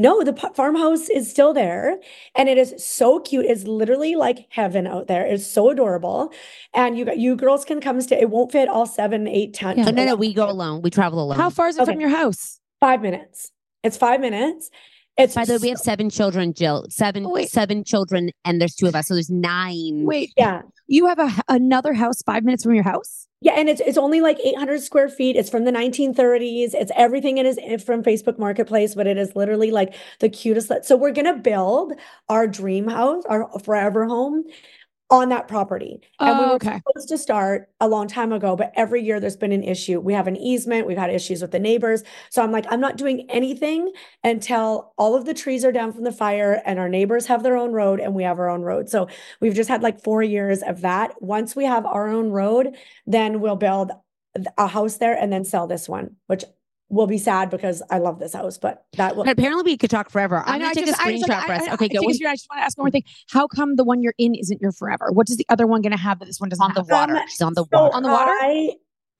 No, 0.00 0.22
the 0.22 0.32
pa- 0.32 0.50
farmhouse 0.52 1.08
is 1.08 1.28
still 1.28 1.52
there 1.52 1.98
and 2.36 2.48
it 2.48 2.56
is 2.56 2.72
so 2.78 3.18
cute. 3.18 3.46
It's 3.46 3.64
literally 3.64 4.14
like 4.14 4.46
heaven 4.48 4.86
out 4.86 5.08
there. 5.08 5.26
It's 5.26 5.44
so 5.44 5.70
adorable. 5.70 6.32
And 6.72 6.96
you 6.96 7.12
you 7.16 7.34
girls 7.34 7.64
can 7.64 7.80
come 7.80 8.00
stay. 8.00 8.20
It 8.20 8.30
won't 8.30 8.52
fit 8.52 8.68
all 8.68 8.86
seven, 8.86 9.26
eight, 9.26 9.54
ten. 9.54 9.80
Oh, 9.80 9.90
no, 9.90 10.04
no, 10.04 10.14
we 10.14 10.32
go 10.32 10.48
alone. 10.48 10.82
We 10.82 10.90
travel 10.90 11.20
alone. 11.20 11.36
How 11.36 11.50
far 11.50 11.66
is 11.66 11.78
it 11.78 11.84
from 11.84 12.00
your 12.00 12.10
house? 12.10 12.60
Five 12.78 13.02
minutes. 13.02 13.50
It's 13.82 13.96
five 13.96 14.20
minutes. 14.20 14.70
It's 15.16 15.34
By 15.34 15.44
the 15.44 15.54
way, 15.54 15.58
we 15.62 15.68
have 15.70 15.78
seven 15.78 16.10
children, 16.10 16.54
Jill. 16.54 16.86
Seven, 16.90 17.26
Oh, 17.26 17.30
wait. 17.30 17.48
seven 17.50 17.82
children, 17.82 18.30
and 18.44 18.60
there's 18.60 18.76
two 18.76 18.86
of 18.86 18.94
us, 18.94 19.08
so 19.08 19.14
there's 19.14 19.28
nine. 19.30 20.04
Wait, 20.04 20.30
yeah. 20.36 20.62
You 20.88 21.06
have 21.06 21.18
a 21.18 21.30
another 21.48 21.92
house 21.92 22.22
five 22.22 22.44
minutes 22.44 22.64
from 22.64 22.74
your 22.74 22.84
house? 22.84 23.26
Yeah, 23.40 23.52
and 23.52 23.68
it's 23.68 23.80
it's 23.80 23.98
only 23.98 24.20
like 24.20 24.38
800 24.44 24.82
square 24.82 25.08
feet. 25.08 25.36
It's 25.36 25.48
from 25.48 25.64
the 25.64 25.70
1930s. 25.70 26.74
It's 26.74 26.90
everything 26.96 27.38
it 27.38 27.46
is 27.46 27.56
in- 27.58 27.78
from 27.78 28.02
Facebook 28.02 28.38
Marketplace, 28.38 28.96
but 28.96 29.06
it 29.06 29.16
is 29.16 29.36
literally 29.36 29.70
like 29.70 29.94
the 30.18 30.28
cutest. 30.28 30.72
So 30.84 30.96
we're 30.96 31.12
gonna 31.12 31.36
build 31.36 31.92
our 32.28 32.48
dream 32.48 32.88
house, 32.88 33.22
our 33.28 33.48
forever 33.60 34.06
home, 34.06 34.44
on 35.10 35.30
that 35.30 35.48
property. 35.48 36.00
And 36.20 36.38
we 36.38 36.44
Oh, 36.44 36.48
were 36.50 36.54
okay. 36.56 36.80
supposed 36.86 37.08
to 37.08 37.18
start 37.18 37.70
a 37.80 37.88
long 37.88 38.08
time 38.08 38.32
ago, 38.32 38.56
but 38.56 38.72
every 38.76 39.02
year 39.02 39.20
there's 39.20 39.36
been 39.36 39.52
an 39.52 39.62
issue. 39.64 40.00
We 40.00 40.12
have 40.12 40.26
an 40.26 40.36
easement. 40.36 40.86
We've 40.86 40.98
had 40.98 41.10
issues 41.10 41.40
with 41.40 41.50
the 41.50 41.58
neighbors. 41.58 42.02
So 42.30 42.42
I'm 42.42 42.52
like, 42.52 42.66
I'm 42.70 42.80
not 42.80 42.96
doing 42.98 43.24
anything 43.30 43.92
until 44.22 44.92
all 44.98 45.16
of 45.16 45.24
the 45.24 45.32
trees 45.34 45.64
are 45.64 45.72
down 45.72 45.92
from 45.92 46.04
the 46.04 46.12
fire 46.12 46.60
and 46.66 46.78
our 46.78 46.88
neighbors 46.90 47.26
have 47.26 47.42
their 47.42 47.56
own 47.56 47.72
road 47.72 48.00
and 48.00 48.14
we 48.14 48.22
have 48.24 48.38
our 48.38 48.50
own 48.50 48.62
road. 48.62 48.90
So 48.90 49.08
we've 49.40 49.54
just 49.54 49.68
had 49.70 49.82
like 49.82 50.02
four 50.02 50.22
years 50.22 50.62
of 50.62 50.82
that. 50.82 51.20
Once 51.22 51.56
we 51.56 51.64
have 51.64 51.86
our 51.86 52.08
own 52.08 52.30
road, 52.30 52.76
then 53.06 53.40
we'll 53.40 53.56
build 53.56 53.92
a 54.56 54.66
house 54.66 54.96
there 54.98 55.14
and 55.18 55.32
then 55.32 55.44
sell 55.44 55.66
this 55.66 55.88
one, 55.88 56.16
which 56.26 56.44
will 56.90 57.06
be 57.06 57.18
sad 57.18 57.50
because 57.50 57.82
I 57.90 57.98
love 57.98 58.18
this 58.18 58.32
house, 58.34 58.58
but 58.58 58.84
that 58.96 59.14
will. 59.16 59.24
But 59.24 59.32
apparently, 59.38 59.62
we 59.64 59.76
could 59.76 59.90
talk 59.90 60.10
forever. 60.10 60.42
I'm 60.46 60.54
I 60.54 60.58
know, 60.58 60.64
gonna 60.64 60.70
I 60.70 60.74
take 60.74 60.86
just- 60.86 61.00
a 61.00 61.04
I 61.04 61.12
just, 61.12 61.28
like, 61.28 61.46
for 61.46 61.52
us. 61.52 61.62
I- 61.68 61.72
Okay, 61.74 61.84
I 61.84 61.88
go. 61.88 62.00
think 62.00 62.10
it's 62.12 62.24
I 62.24 62.32
just 62.34 62.46
want 62.50 62.60
to 62.60 62.64
ask 62.64 62.78
one 62.78 62.84
more 62.86 62.90
thing. 62.90 63.04
How 63.30 63.46
come 63.46 63.76
the 63.76 63.84
one 63.84 64.02
you're 64.02 64.14
in 64.18 64.34
isn't 64.34 64.60
your 64.62 64.72
forever? 64.72 65.10
What 65.12 65.26
does 65.26 65.36
the 65.36 65.46
other 65.48 65.66
one 65.66 65.82
going 65.82 65.92
to 65.92 65.98
have 65.98 66.18
that 66.20 66.26
this 66.26 66.40
one 66.40 66.48
doesn't 66.48 66.62
on 66.64 66.72
the 66.74 66.80
have? 66.80 66.90
water. 66.90 67.16
Um, 67.16 67.22
She's 67.28 67.42
on 67.42 67.54
the 67.54 67.62
So 67.64 67.68
water. 67.82 67.94
On 67.94 68.02
the 68.02 68.08
water? 68.08 68.30
I 68.32 68.70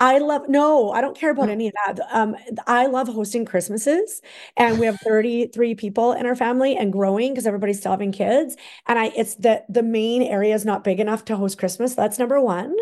I 0.01 0.19
love 0.19 0.49
no, 0.49 0.93
I 0.93 1.01
don't 1.01 1.17
care 1.19 1.31
about 1.31 1.49
any 1.49 1.67
of 1.67 1.75
that. 1.85 1.99
Um, 2.13 2.37
I 2.69 2.87
love 2.87 3.09
hosting 3.09 3.45
Christmases, 3.45 4.23
and 4.57 4.79
we 4.79 4.87
have 4.87 4.97
33 5.01 5.75
people 5.75 6.13
in 6.13 6.25
our 6.25 6.37
family 6.37 6.77
and 6.77 6.93
growing 6.93 7.33
because 7.33 7.49
everybody's 7.49 7.81
still 7.81 7.91
having 7.91 8.13
kids. 8.13 8.57
And 8.87 8.97
I, 8.97 9.07
it's 9.17 9.35
the 9.35 9.65
the 9.69 9.83
main 9.83 10.23
area 10.23 10.55
is 10.55 10.65
not 10.65 10.85
big 10.85 11.01
enough 11.01 11.25
to 11.27 11.37
host 11.37 11.59
Christmas. 11.59 11.97
That's 11.97 12.17
number 12.17 12.41
one. 12.41 12.77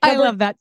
I 0.00 0.14
love 0.14 0.38
that. 0.38 0.56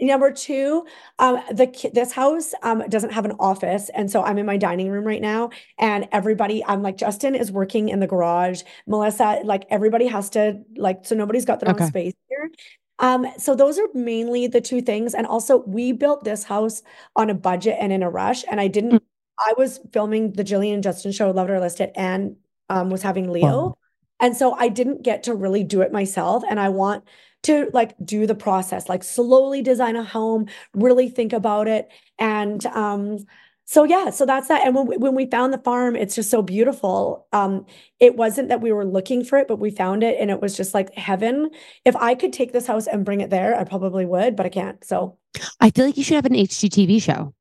Number 0.00 0.32
two, 0.32 0.86
um, 1.18 1.42
the 1.52 1.90
this 1.92 2.12
house 2.12 2.54
um 2.62 2.82
doesn't 2.88 3.10
have 3.10 3.26
an 3.26 3.32
office, 3.38 3.90
and 3.90 4.10
so 4.10 4.22
I'm 4.22 4.38
in 4.38 4.46
my 4.46 4.56
dining 4.56 4.88
room 4.88 5.04
right 5.04 5.20
now, 5.20 5.50
and 5.78 6.08
everybody, 6.10 6.64
I'm 6.64 6.82
like 6.82 6.96
Justin 6.96 7.34
is 7.34 7.52
working 7.52 7.90
in 7.90 8.00
the 8.00 8.06
garage. 8.06 8.62
Melissa, 8.86 9.40
like 9.44 9.64
everybody 9.68 10.06
has 10.06 10.30
to 10.30 10.62
like, 10.76 11.04
so 11.04 11.14
nobody's 11.14 11.44
got 11.44 11.60
their 11.60 11.70
Okay. 11.70 11.84
own 11.84 11.88
space 11.88 12.14
here. 12.30 12.50
Um, 12.98 13.26
so 13.38 13.54
those 13.54 13.78
are 13.78 13.88
mainly 13.92 14.46
the 14.46 14.60
two 14.62 14.80
things, 14.80 15.14
and 15.14 15.26
also 15.26 15.58
we 15.66 15.92
built 15.92 16.24
this 16.24 16.44
house 16.44 16.82
on 17.14 17.28
a 17.28 17.34
budget 17.34 17.76
and 17.78 17.92
in 17.92 18.02
a 18.02 18.08
rush, 18.10 18.44
and 18.50 18.58
I 18.60 18.68
didn't. 18.68 18.92
Mm. 18.94 19.00
I 19.38 19.54
was 19.58 19.80
filming 19.92 20.32
the 20.32 20.44
Jillian 20.44 20.74
and 20.74 20.82
Justin 20.82 21.12
show, 21.12 21.30
Love 21.30 21.48
It 21.50 21.52
or 21.52 21.60
List 21.60 21.80
It, 21.80 21.92
and 21.94 22.36
um 22.70 22.88
was 22.88 23.02
having 23.02 23.30
Leo, 23.30 23.44
Wow. 23.44 23.78
and 24.18 24.34
so 24.34 24.52
I 24.54 24.68
didn't 24.68 25.02
get 25.02 25.24
to 25.24 25.34
really 25.34 25.62
do 25.62 25.82
it 25.82 25.92
myself, 25.92 26.42
and 26.48 26.58
I 26.58 26.70
want 26.70 27.04
to 27.42 27.70
like 27.72 27.94
do 28.04 28.26
the 28.26 28.34
process, 28.34 28.88
like 28.88 29.02
slowly 29.02 29.62
design 29.62 29.96
a 29.96 30.04
home, 30.04 30.46
really 30.74 31.08
think 31.08 31.32
about 31.32 31.68
it. 31.68 31.88
And 32.18 32.64
um, 32.66 33.18
so 33.64 33.84
yeah, 33.84 34.10
so 34.10 34.26
that's 34.26 34.48
that. 34.48 34.66
And 34.66 34.74
when 34.74 34.86
we, 34.86 34.96
when 34.96 35.14
we 35.14 35.26
found 35.26 35.52
the 35.52 35.58
farm, 35.58 35.94
it's 35.96 36.16
just 36.16 36.30
so 36.30 36.42
beautiful. 36.42 37.26
Um, 37.32 37.66
it 38.00 38.16
wasn't 38.16 38.48
that 38.48 38.60
we 38.60 38.72
were 38.72 38.84
looking 38.84 39.24
for 39.24 39.38
it, 39.38 39.48
but 39.48 39.60
we 39.60 39.70
found 39.70 40.02
it 40.02 40.18
and 40.20 40.30
it 40.30 40.40
was 40.40 40.56
just 40.56 40.74
like 40.74 40.92
heaven. 40.94 41.50
If 41.84 41.94
I 41.96 42.14
could 42.14 42.32
take 42.32 42.52
this 42.52 42.66
house 42.66 42.86
and 42.86 43.04
bring 43.04 43.20
it 43.20 43.30
there, 43.30 43.56
I 43.56 43.64
probably 43.64 44.04
would, 44.04 44.36
but 44.36 44.44
I 44.44 44.48
can't. 44.48 44.84
So 44.84 45.18
I 45.60 45.70
feel 45.70 45.86
like 45.86 45.96
you 45.96 46.04
should 46.04 46.16
have 46.16 46.26
an 46.26 46.34
HGTV 46.34 47.00
show. 47.00 47.32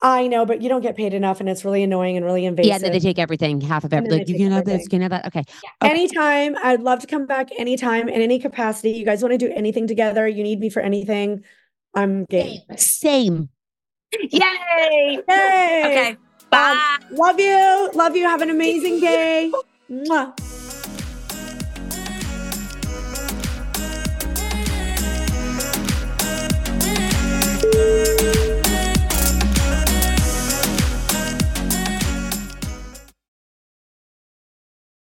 I 0.00 0.28
know, 0.28 0.46
but 0.46 0.62
you 0.62 0.68
don't 0.68 0.80
get 0.80 0.96
paid 0.96 1.12
enough, 1.12 1.40
and 1.40 1.48
it's 1.48 1.64
really 1.64 1.82
annoying 1.82 2.16
and 2.16 2.24
really 2.24 2.44
invasive. 2.44 2.70
Yeah, 2.70 2.78
they 2.78 3.00
take 3.00 3.18
everything, 3.18 3.60
half 3.60 3.82
of 3.82 3.92
everything. 3.92 4.18
Like, 4.20 4.28
you 4.28 4.36
can 4.36 4.52
have 4.52 4.60
everything. 4.60 4.80
You 4.82 4.88
can 4.88 5.02
have 5.02 5.10
that. 5.10 5.26
Okay. 5.26 5.42
Yeah. 5.64 5.70
okay. 5.82 5.90
Anytime, 5.90 6.56
I'd 6.62 6.82
love 6.82 7.00
to 7.00 7.08
come 7.08 7.26
back 7.26 7.48
anytime 7.58 8.08
in 8.08 8.22
any 8.22 8.38
capacity. 8.38 8.92
You 8.92 9.04
guys 9.04 9.22
want 9.22 9.32
to 9.32 9.38
do 9.38 9.52
anything 9.52 9.88
together? 9.88 10.28
You 10.28 10.44
need 10.44 10.60
me 10.60 10.70
for 10.70 10.80
anything? 10.80 11.42
I'm 11.94 12.26
game. 12.26 12.60
Same. 12.76 13.48
Yay! 14.12 15.18
Yay! 15.28 15.82
Okay. 15.84 16.16
Bye. 16.50 16.98
Um, 17.10 17.16
love 17.16 17.40
you. 17.40 17.90
Love 17.94 18.14
you. 18.14 18.24
Have 18.24 18.40
an 18.40 18.50
amazing 18.50 19.00
day. 19.00 19.52
Mwah. 19.90 20.32